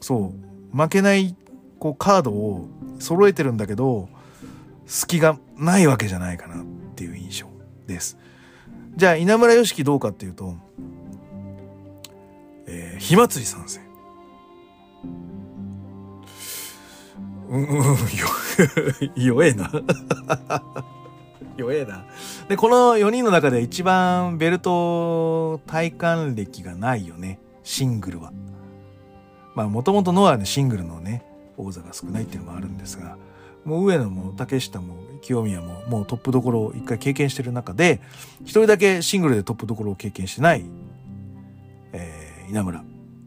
[0.00, 0.32] そ
[0.72, 1.34] う、負けない
[1.80, 2.68] こうカードを
[3.00, 4.08] 揃えてるんだけど、
[4.86, 7.48] 隙がないわけじゃないかなっていう印象
[7.88, 8.16] です。
[8.94, 10.54] じゃあ稲村良樹どうかっていうと、
[12.68, 13.85] えー、火祭り参戦。
[17.48, 17.94] うん、うん、よ、
[19.16, 19.70] 弱えな。
[21.56, 22.04] 弱えな。
[22.48, 27.38] で、この4人の中で一番ベルト体感歴がないよね。
[27.62, 28.32] シングルは。
[29.54, 31.24] まあ、もともとノアでシングルのね、
[31.56, 33.16] 王座が少ないっていうのもあるんですが、
[33.64, 38.00] もう上野も竹下も清宮ももうトップどころを一回経験してる中で、
[38.42, 40.64] 一人だけシングルでトップどころを経験してない、
[41.92, 42.84] えー稲村。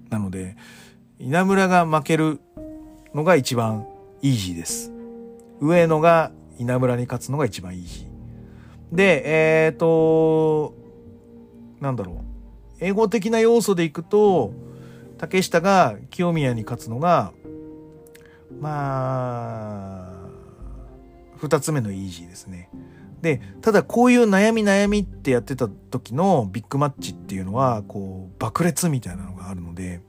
[0.09, 0.55] なので、
[1.19, 2.39] 稲村が負ける
[3.13, 3.85] のが一番
[4.21, 4.91] イージーです。
[5.59, 8.95] 上野が稲村に勝つのが一番イージー。
[8.95, 9.23] で、
[9.65, 10.73] えっ、と、
[11.79, 12.15] なんだろう。
[12.79, 14.53] 英語的な要素でいくと、
[15.17, 17.33] 竹下が清宮に勝つのが、
[18.59, 20.29] まあ、
[21.37, 22.69] 二つ目のイージーですね。
[23.21, 30.01] で、ただこういう悩み悩みってやってた時のビッグマッチっていうのは、こう、爆裂みたいなのがあるので、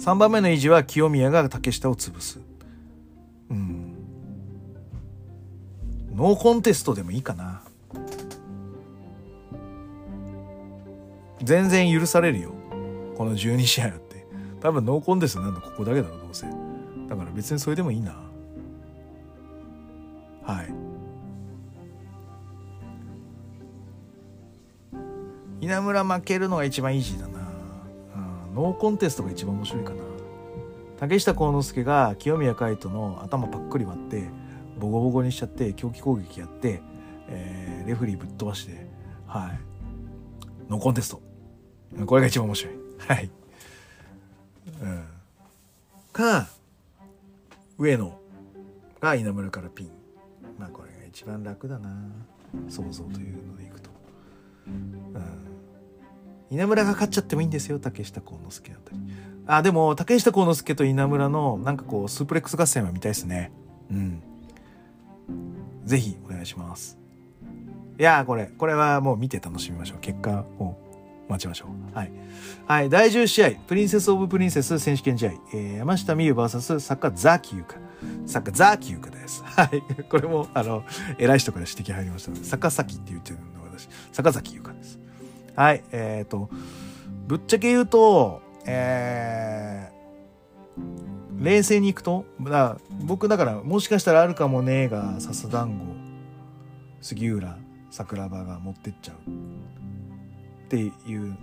[0.00, 2.40] 3番目のイージーは清宮が竹下を潰す。
[3.50, 3.94] うん。
[6.14, 7.60] ノーコンテストでもいいかな。
[11.42, 12.54] 全然許されるよ。
[13.18, 14.26] この12試合って。
[14.62, 16.46] 多分ノーコンテストなんだここだけだろ、どうせ。
[17.06, 18.14] だから別にそれでもいいな。
[20.42, 20.72] はい。
[25.60, 27.29] 稲村負けるのが一番イージーだ。
[28.54, 30.02] ノーコンテストが一番面白いかな。
[30.98, 34.28] 竹下幸之助が清宮海斗の頭パックリ割って、
[34.78, 36.82] ボコボコにしちゃって、狂気攻撃やって、
[37.28, 38.86] えーレフリーぶっ飛ばして、
[39.26, 39.58] はい。
[40.68, 41.22] ノーコンテスト。
[42.06, 42.74] これが一番面白い。
[42.98, 43.30] はい。
[44.82, 45.04] うん。
[46.12, 46.48] か、
[47.78, 48.20] 上野
[49.00, 49.90] が稲村からピン。
[50.58, 51.90] まあこれが一番楽だな。
[52.68, 53.90] 想像というのでいくと。
[54.66, 54.92] うん。
[56.50, 58.98] 稲村が勝っちゃってもいいんですよ、竹下幸之助だったり。
[59.46, 63.52] あ、でも、竹下幸之助と稲村の、なんかこう、スープレックス合戦は見たいですね。
[63.90, 64.22] うん。
[65.84, 66.98] ぜひ、お願いします。
[67.98, 69.98] いやー、これ、これはもう見て楽しみましょう。
[70.00, 70.76] 結果を
[71.28, 71.96] 待ちましょう。
[71.96, 72.12] はい。
[72.66, 77.76] はい、第10試合、プリンセス・オブ・プリンセス選手権試合、えー山下美優 VS 作家ザキユカ。
[78.26, 79.42] 作家ザキユカです。
[79.44, 79.82] はい。
[80.04, 80.84] これも、あの、
[81.18, 84.99] 偉い人から指摘入りましたので、坂崎って言ってるの私、坂崎優香です。
[85.60, 85.84] はい。
[85.92, 86.48] えっ、と、
[87.26, 95.84] ぶっちゃけ言うと、えー、冷静にいくと、だ僕だから、もしかしたらあるかもねーが、笹団子、
[97.02, 97.58] 杉浦、
[97.90, 99.16] 桜庭が持ってっちゃう。
[100.64, 101.36] っていう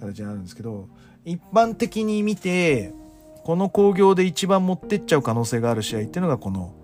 [0.00, 0.86] 形になるんですけど、
[1.24, 2.92] 一般的に見て、
[3.42, 6.74] この興行で一番持ってっちゃう可能性がある試合っていうのがこの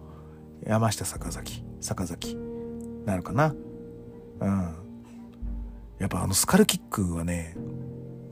[0.64, 2.34] 山下坂崎、坂崎
[3.04, 3.54] なるかな。
[4.40, 4.87] うん。
[5.98, 7.56] やっぱあのスカルキックはね、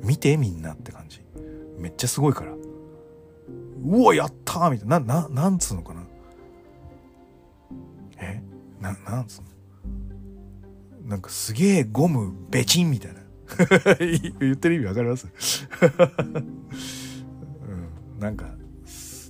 [0.02, 1.20] 見てみんなって感じ。
[1.78, 2.52] めっちゃすごいから。
[3.84, 5.00] うわ、やったーみたいな。
[5.00, 6.02] な、な、なんつうのかな。
[8.18, 8.42] え？
[8.80, 11.08] な、なんつうの？
[11.08, 13.20] なんかすげえゴム、ベチンみたいな。
[14.40, 15.26] 言ってる意味わかります？
[17.68, 18.20] うん。
[18.20, 18.46] なんか、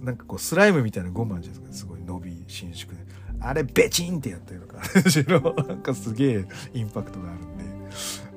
[0.02, 1.78] なんかこうスライムみたいなゴムあるじゃないですか。
[1.78, 2.98] すごい伸び、伸縮で。
[3.40, 7.64] あれ、ベチンってやったような感じの、 なんかすげえインパクトがあるんで。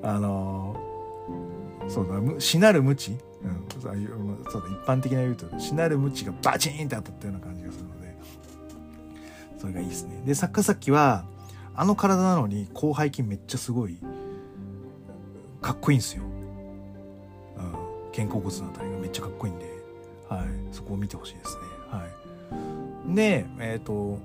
[0.02, 3.12] あのー、そうだ、しなる無知。
[3.42, 8.18] うん、そうだ一般的な言うとしなる無知がバチンって当たったような感じがするので
[9.58, 10.22] それがいいですね。
[10.26, 11.24] で坂崎は
[11.74, 13.98] あの体なのに広背筋めっちゃすごい
[15.62, 19.66] かっこいいんですよ、うん、肩甲骨のあたりがめっちゃかっこいいんで、
[20.28, 21.62] はい、そこを見てほしいですね。
[21.90, 22.06] は
[23.12, 23.16] い。
[23.16, 24.20] でえっ、ー、と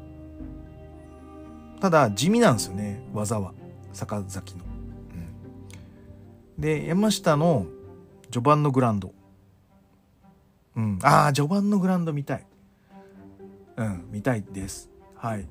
[1.80, 3.52] ただ地味なんですよね技は。
[3.92, 4.73] 坂崎の、うん、
[6.58, 7.66] で山下の
[8.30, 9.12] 序盤のグランド。
[10.76, 10.98] うん。
[11.02, 12.46] ああ、序盤のグランド見たい。
[13.76, 14.90] うん、見たいです。
[15.16, 15.46] はい。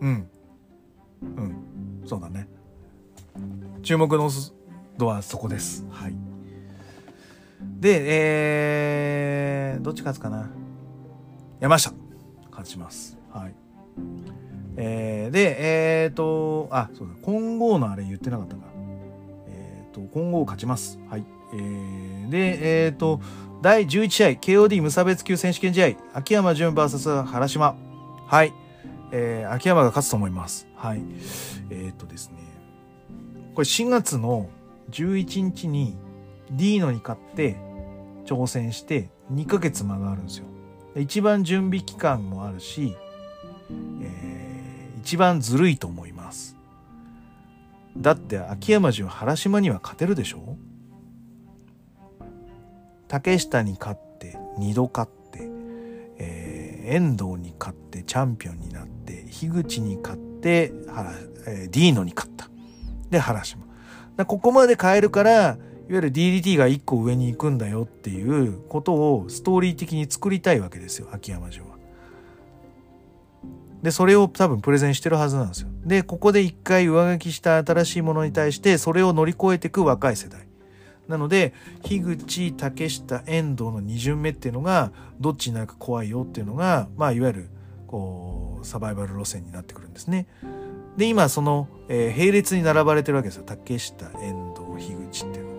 [0.00, 0.28] うん。
[1.22, 2.02] うん。
[2.06, 2.48] そうだね。
[3.82, 4.30] 注目の
[4.96, 5.84] 度はそこです。
[5.90, 6.14] はい。
[7.80, 10.50] で、えー、どっち勝つかな？
[11.60, 11.92] 山下。
[12.50, 13.16] 勝ちます。
[13.30, 13.54] はい。
[14.76, 18.67] えー、で、えーと、あ、そうだ、混合のあれ言ってなかったか。
[20.06, 20.98] と、混合勝ちます。
[21.10, 21.24] はい。
[21.54, 23.20] えー、で、えっ、ー、と、
[23.62, 27.76] 第11試合、KOD 無差別級選手権試合、秋山純 VS 原島。
[28.26, 28.52] はい。
[29.10, 30.68] えー、秋山が勝つと思います。
[30.76, 31.02] はい。
[31.70, 32.36] えっ、ー、とですね。
[33.54, 34.48] これ4月の
[34.90, 35.96] 11日に
[36.52, 37.56] D のに勝って
[38.24, 40.46] 挑戦して2ヶ月間があるんですよ。
[40.96, 42.94] 一番準備期間もあるし、
[44.02, 46.17] えー、一番ずるいと思います。
[47.98, 50.56] だって秋山純原島には勝てるでしょ？
[53.08, 55.48] 竹下に勝って2度勝って、
[56.18, 60.72] えー、遠藤に勝ってチャンピオンになって樋口に勝って
[61.46, 62.48] えー、ディーノに勝った。
[63.10, 63.64] で原島。
[64.16, 65.56] だここまで変えるからいわ
[65.88, 71.77] ゆる DDT が1個上に行くんだよっていうことをストーリー的に作りたいわけですよ秋山城は。
[73.82, 75.68] でそれを多分プレゼンしてるはずなんですよ。
[75.84, 80.48] でここで一回上書きした新しいものに対してそれを乗り越えていく若い世代。
[81.06, 87.48] なので樋口竹下遠藤の2巡目っていうのがどっちになるか怖いよっていうのが、まあ、いわゆる
[87.86, 90.26] こうサバイバル路線になってくるんですね。
[90.98, 95.52] で今その、えー、並列に並ばれてるわけですよ竹下遠藤樋口っていうの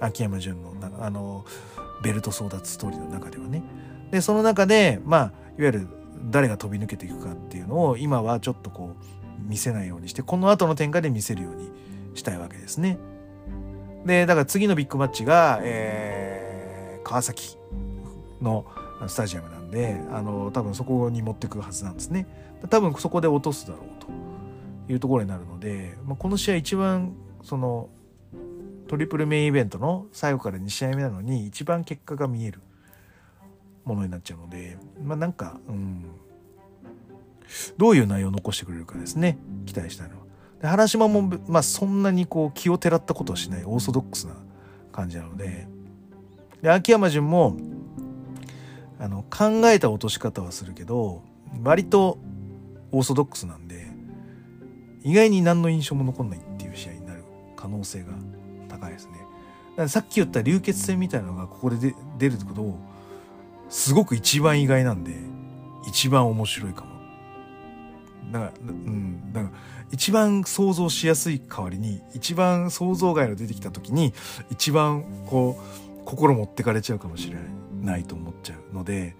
[0.00, 1.44] が秋山純のあの
[2.02, 3.62] ベルト争奪ストーリーの中ではね。
[4.10, 5.88] でその中でまあいわゆる
[6.24, 11.70] 誰が飛び抜けていくかっていうのを今はちょっとこう見せないようにしてこの後の展開で見せるように
[12.14, 12.98] したいわけですね。
[14.04, 17.56] で、だから次のビッグマッチが、えー、川崎
[18.40, 18.64] の
[19.06, 22.26] スタジアムなんで、あの、多分そこに持ってくはずなんですね。
[22.68, 27.88] 多分そこで落とすだろうというところになるので、まあ、この試合一番、その、
[28.88, 32.60] トリプルメインイベントの最後から2試合目なのに一番結果が見える
[33.84, 36.04] ものになっちゃうので、まあなんか、うん、
[37.76, 40.30] どういう内容を残してくれるかですね、期待したいのは。
[40.60, 44.34] で原島も、まあ、そんなにこう気をてらったことはしないオーソドックスな
[44.92, 45.66] 感じなので
[46.62, 47.56] で秋山純も
[48.98, 51.22] あの考えた落とし方はするけど
[51.64, 52.18] 割と
[52.92, 53.88] オーソドックスなんで
[55.02, 57.24] 意外に何の印象も残んないっていう試合になる
[57.56, 58.12] 可能性が
[58.68, 59.12] 高いですね。
[59.70, 62.78] だからさっき言った流血戦みたいなのがここで出ることを
[63.70, 65.14] すごく一番意外なんで
[65.88, 66.90] 一番面白いかも。
[68.30, 69.52] だから、うん、だから
[69.90, 74.12] 一番想像しやすい代わりに一番想像外の出てきた時に
[74.50, 79.16] 一番こう心持ってかれちゃうかもしれないないと思っちゃうので、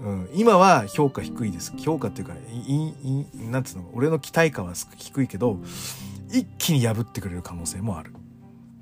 [0.00, 5.58] うん、今は評価低いです評価っていうかいいなんつうの俺の期待感は低いけど
[6.30, 8.12] 一気に破ってくれる可能性もある。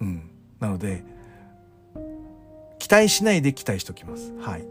[0.01, 1.05] うん、なので
[2.79, 4.33] 期待しないで期待しておきます。
[4.41, 4.67] はい。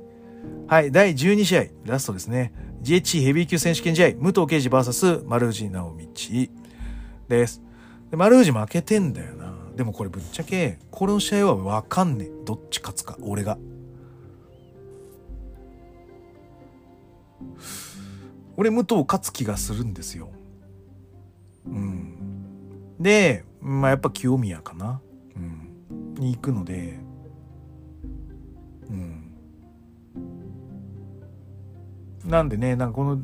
[0.67, 2.53] はい、第12試合、ラストですね。
[2.81, 6.07] GHC ヘビー級選手権試合、武藤敬司 VS 丸藤直道
[7.27, 7.61] です。
[8.11, 9.55] で丸藤負けてんだよな。
[9.75, 12.31] でもこれぶっちゃけ、この試合はわかんねえ。
[12.45, 13.57] どっち勝つか、俺が。
[18.57, 20.29] 俺、武藤勝つ気がするんですよ。
[21.65, 22.95] うん。
[22.99, 25.01] で、まあやっぱ清宮かな。
[25.35, 26.13] うん。
[26.15, 26.99] に行くので、
[28.89, 29.25] うん。
[32.25, 33.19] なんでねなんかこの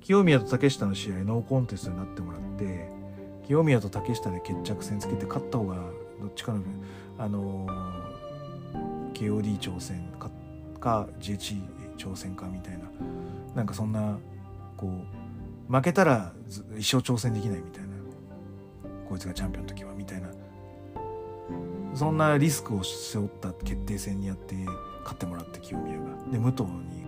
[0.00, 2.88] 清宮と竹下の試合ノーコンテストになってもらって
[3.46, 5.76] 清宮と竹下で決着戦つけて勝った方が
[6.20, 6.62] どっちかの
[7.18, 10.32] あのー、KOD 挑戦勝
[10.80, 11.60] か JH
[11.96, 12.84] 挑戦かみたいな
[13.54, 14.18] なんかそんな
[14.76, 14.88] こ
[15.68, 16.32] う負けたら
[16.78, 17.88] 一生挑戦できないみたいな
[19.08, 20.28] こいつがチャンピオンの時はみたいな
[21.94, 24.54] そんなリスクを背負った決定戦にやって
[25.02, 26.04] 勝ってもらった清宮が。
[26.30, 27.00] で武藤に。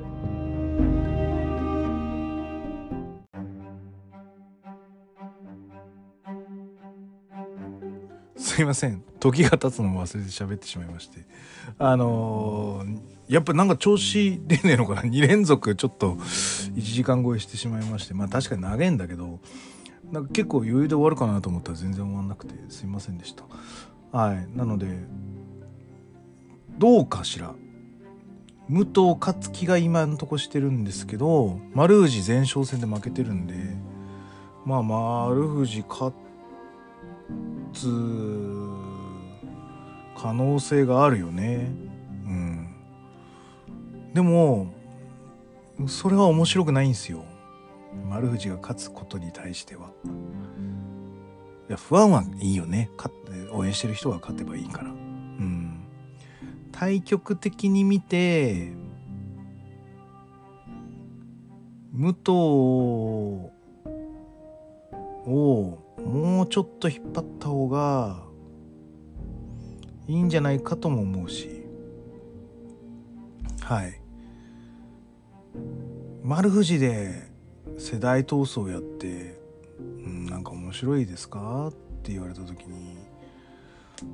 [8.37, 9.03] すいません。
[9.19, 11.27] 時が経つのも忘れて喋ってしまいまして。
[11.79, 15.03] あのー、やっぱなんか調子出ねえのかな。
[15.03, 18.15] 2連続ちょっと1時間超えしてしまいまして。
[18.15, 19.41] まあ確かに長いんだけど
[20.11, 23.45] なんか結構余裕で終わるかなと思ったら全然終わんなくてすいませんでした。
[24.13, 24.49] はい。
[24.57, 24.87] なので
[26.79, 27.55] どうかしら。
[28.69, 33.55] 武藤勝樹が今のとこしてるんですけど丸藤前哨戦で負けてるんで
[34.65, 36.15] まあ丸藤勝
[37.73, 37.89] つ
[40.17, 41.73] 可能性があるよね。
[42.25, 42.75] うん。
[44.15, 44.73] でも
[45.87, 47.25] それは面白くないんですよ。
[48.09, 49.91] 丸藤が勝つことに対しては。
[51.69, 52.91] いや不安はいいよね。
[52.97, 53.13] 勝
[53.53, 55.85] 応援してる人が勝てばいいからうん。
[56.73, 58.73] 対局的に見て
[61.93, 63.53] 武藤を
[66.05, 68.25] もうちょっと引っ張った方が
[70.09, 71.63] いいんじゃないかとも思うし。
[73.61, 74.01] はい。
[76.25, 77.31] 丸藤で
[77.79, 79.39] 世代闘争やって、
[79.79, 81.69] うん、なんか面白いですか？
[81.69, 81.73] っ
[82.03, 82.97] て言われた時に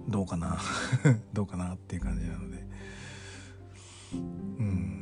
[0.09, 0.59] どうかな。
[1.33, 2.67] どうかなっていう感じなので。
[4.13, 4.17] う
[4.63, 4.99] ん。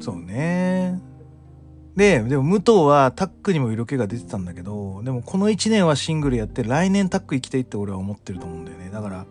[0.00, 1.00] そうね。
[1.96, 8.90] ででも武藤はタックにも色気が出てたんだけどでもこの1年はシングルやって来年タック行きたいって俺は思ってると思うんだよね。
[8.90, 9.26] だから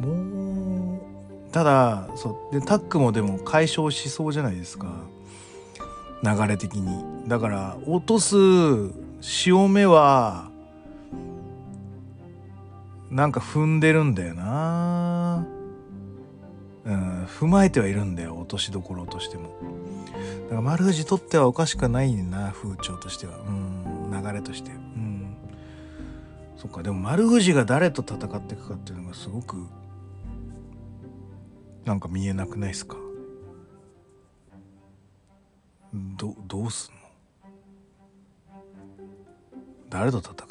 [0.00, 1.00] も
[1.48, 4.86] うただそうでタックもでも解消しそうじゃないですか。
[6.22, 7.28] 流れ的に。
[7.28, 8.36] だから落とす
[9.20, 10.50] 潮目は
[13.10, 15.46] なんか踏んでるんだよな。
[16.84, 19.50] うん踏まえてはいるんだよ落としどころとしても。
[20.44, 23.38] だから丸藤取ってはおかしくないな風潮としては。
[23.38, 24.70] うん流れとして。
[24.70, 25.36] うん。
[26.56, 29.66] そっかでも丸藤が誰と戦っていくかっていうのがすごく
[31.84, 32.96] なんか見えなくないですか？
[36.16, 37.00] どどうすんの？
[39.88, 40.47] 誰と戦う？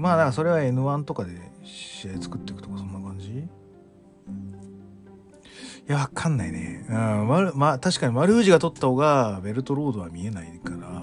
[0.00, 1.32] まあだからそれは N1 とかで
[1.62, 3.28] 試合作っていくとかそんな感じ？
[3.30, 3.42] い
[5.92, 6.86] やわかんないね。
[6.88, 6.94] うん
[7.28, 11.02] ままあ確かに丸藤が取った方がベルトロードは見えないから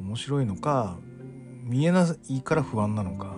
[0.00, 0.98] 面白いのか
[1.62, 3.34] 見えないから不安なのか。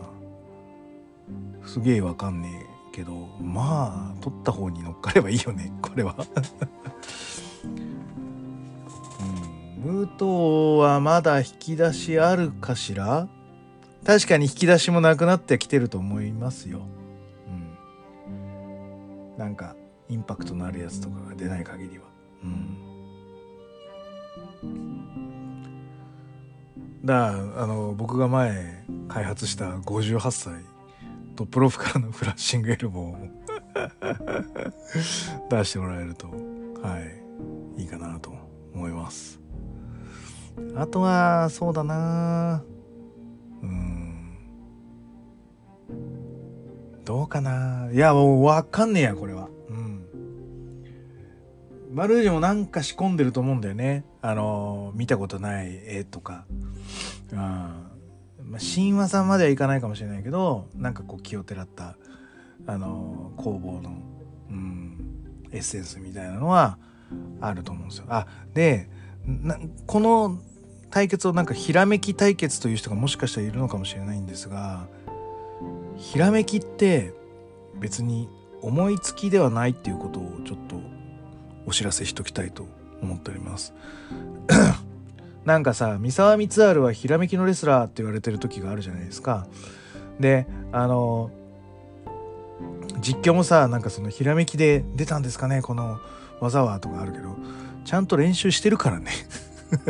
[1.64, 2.48] すげえわかんね
[2.92, 6.16] えけどまあ取った方に乗っかればいいよねこれは。
[9.84, 10.24] うん、武藤
[10.80, 13.28] はまだ引き出しあるかしら？
[14.06, 16.82] 確かに引き出しもなくなってきてると思いますよ。
[18.28, 19.36] うん。
[19.36, 19.74] なんか
[20.08, 22.04] インパクトのあるやつとかが出ない限りは。
[22.44, 22.76] うん。
[27.04, 27.34] だあ
[27.66, 30.54] の僕が前開発した58歳
[31.36, 33.16] トップロフからのフラッシングエルボーを
[35.50, 36.28] 出してもらえると
[36.82, 36.98] は
[37.76, 38.32] いいいかなと
[38.74, 39.40] 思います
[40.74, 42.64] あとはそうだな
[43.62, 43.95] うん
[47.06, 47.88] どうかな？
[47.92, 49.48] いやもう分かんねえやこれは。
[49.70, 50.04] うん。
[51.94, 54.04] マルージュもなんか仕込んでると思うんだよね。
[54.20, 56.44] あの見たことない絵とか。
[57.30, 61.96] うんまあ、神話さんまではいかないかもしれないけどなんかこう気をてらった
[62.66, 63.90] あの工房の、
[64.50, 66.78] うん、エッセンスみたいなのは
[67.40, 68.04] あると思うんですよ。
[68.08, 68.88] あで
[69.86, 70.38] この
[70.90, 74.86] 対決をなんかひらめき対決という人がもしかしたらいるのかもしれないんですが
[75.96, 77.12] ひらめきって
[77.78, 78.28] 別に
[78.62, 80.80] 思いつきではないっていうことをちょっと
[81.66, 82.66] お知らせしときたいと
[83.02, 83.74] 思っております。
[85.44, 89.46] なんかさ三沢光晴はひらめきのレスラーって言われてる時があるじゃないですか。
[90.18, 91.30] であの
[93.00, 96.00] 実況もさなんかそのひらめきで出たんですかねこの
[96.40, 97.36] 技はとかあるけど
[97.84, 99.10] ちゃんと練習してるからね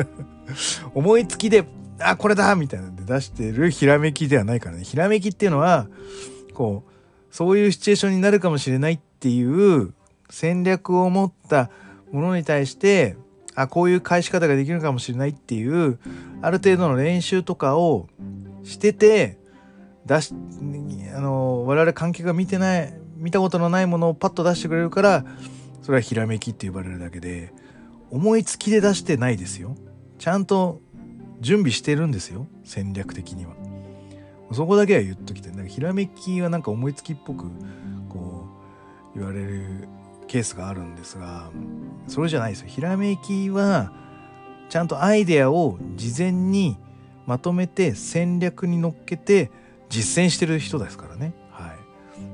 [0.95, 1.65] 思いつきで
[2.01, 5.87] あこれだみたいなんで出してるひらめきではないからねひらめきっていうのは
[6.55, 9.93] こうそういうシチュエーションになるかもしれないっていう
[10.31, 11.71] 戦略を持った
[12.13, 13.17] ものに対して
[13.55, 15.99] あこういう返し方ができるかもしれないっていう
[16.43, 18.09] ある程度の練習とかを
[18.65, 19.39] してて
[20.07, 20.35] 出し、
[21.15, 25.25] あの、我々観客が見てない、見たことのないものをパッと出してくれるから、
[25.83, 27.53] それはひらめきって呼ばれるだけで、
[28.11, 29.77] 思いつきで出してないですよ。
[30.19, 30.81] ちゃんと
[31.41, 32.47] 準備してるんですよ。
[32.65, 33.55] 戦略的には。
[34.53, 35.57] そこだけは言っときたい。
[35.57, 37.45] なんかひらめきはなんか思いつきっぽく、
[38.09, 38.47] こ
[39.15, 39.89] う、言われる
[40.29, 41.51] ケースがあるんですが、
[42.07, 42.69] それじゃないですよ。
[42.69, 43.93] ひらめきは、
[44.69, 46.77] ちゃんとアイデアを事前に
[47.27, 49.51] まとめて戦略に乗っけて
[49.89, 51.35] 実践してる人ですからね。
[51.51, 51.77] はい。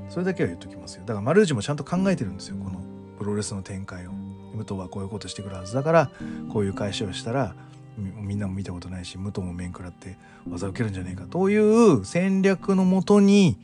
[0.09, 1.01] それだけは言っときますよ。
[1.05, 2.57] だから丸内もちゃんと考えてるんですよ。
[2.57, 2.79] この
[3.17, 4.11] プロレスの展開を。
[4.53, 6.11] 武藤はこういうことしてくるはずだから、
[6.51, 7.55] こういう返しをしたら、
[7.97, 10.17] みんなも見たことないし、武藤も面食らって
[10.49, 13.57] 技を受けるんじゃねえかという戦略のもとに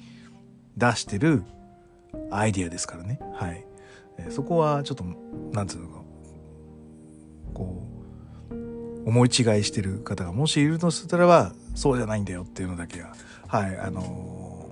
[0.78, 1.44] 出してる
[2.32, 3.20] アイディアですからね。
[3.34, 3.66] はい。
[4.18, 5.06] えそこはちょっと、
[5.52, 6.02] なんつうのか、
[7.54, 7.84] こ
[8.52, 13.14] う、思い違いしてる方がもしいるとしたらば、そうじゃないんだよっていうのだけは、
[13.48, 14.70] はい、あの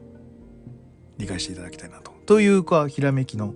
[1.18, 2.12] ー、理解していただきたいなと。
[2.26, 3.54] というか、ひらめきの、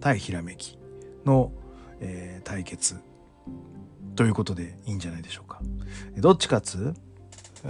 [0.00, 0.78] 対ひらめき
[1.24, 1.52] の、
[2.00, 2.96] えー、対決
[4.16, 5.60] ということでいいんじゃないでしょうか。
[6.16, 6.94] どっち勝つ？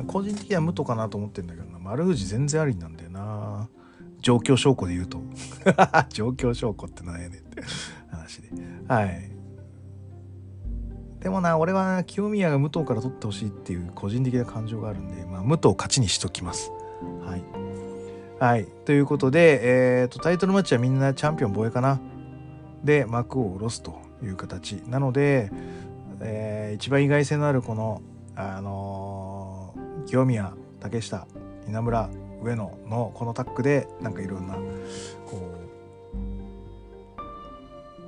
[0.07, 1.79] 個人的には無とかなと思ってんだけどな。
[1.79, 3.69] 丸藤全然ありなんだよな。
[4.21, 5.21] 状況証拠で言うと。
[6.11, 7.63] 状況証拠って何やねんって
[8.11, 8.51] 話で。
[8.89, 9.31] はい。
[11.21, 16.71] でもな、俺は清宮が武藤から取ってほしいっていう個人的な感情があるんで、まあ、武藤勝ちにしときます。
[17.25, 17.43] はい。
[18.39, 18.67] はい。
[18.85, 22.01] ということで、えっ、ー、と、タイトルマッチはみんなチャンピオン防衛かな。
[22.85, 24.75] で、幕を下ろすという形。
[24.87, 25.51] なので、
[26.21, 28.03] えー、一番意外性のあるこの、
[28.35, 31.27] あのー、清宮、竹下、
[31.69, 32.09] 稲村、
[32.43, 34.55] 上野のこのタッグでなんかいろんな
[35.27, 35.51] こ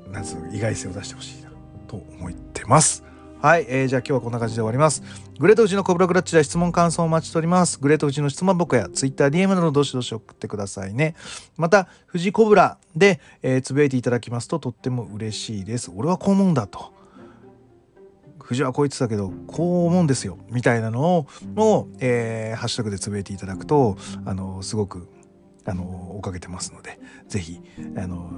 [0.08, 1.50] うなんつう意外性を出してほしいな
[1.86, 3.04] と思ってます。
[3.40, 5.02] はい、えー、じゃあ今日はこんな感じで終わります。
[5.38, 7.78] グレート富士のコブラクラッチで質問感想をお待ちしております。
[7.78, 11.14] グレート富士の質問僕や Twitter、DM などどしどし送ってくださいね。
[11.56, 15.92] また、富士コブラで、えー、つぶやいていただきますととっても嬉しいです。
[15.94, 16.92] 俺はこう思うんだと。
[18.48, 21.26] 藤はこいつだけどこう思うんですよみたいなの
[21.56, 25.06] を、えー、ハッシュタグでつぶやいていただくとあのすごく
[25.66, 27.60] あの追かけてますので是非
[27.98, 28.30] あの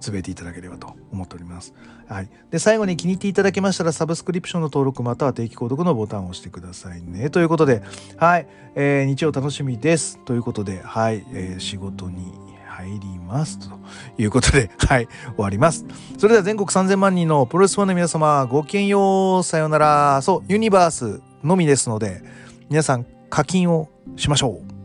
[0.00, 1.74] つぶえていただければと思っております。
[2.06, 2.30] はい。
[2.50, 7.30] で、最後に気に入っていただけましたら、サブスクリプションの登録または定期購読のボタンを押してくださいね。
[7.30, 7.82] ということで、
[8.16, 8.46] はい。
[8.76, 10.18] えー、日曜楽しみです。
[10.24, 11.26] ということで、はい。
[11.32, 12.32] えー、仕事に
[12.78, 13.58] 入ります。
[13.58, 13.76] と
[14.18, 15.84] いうことで、 はい、終わります。
[16.16, 20.22] それでは全国3000万人のプロレスファンの皆様、ごきげんよう、さようなら。
[20.22, 22.22] そう、ユニバースのみですので、
[22.68, 24.77] 皆さん課金をしましょう。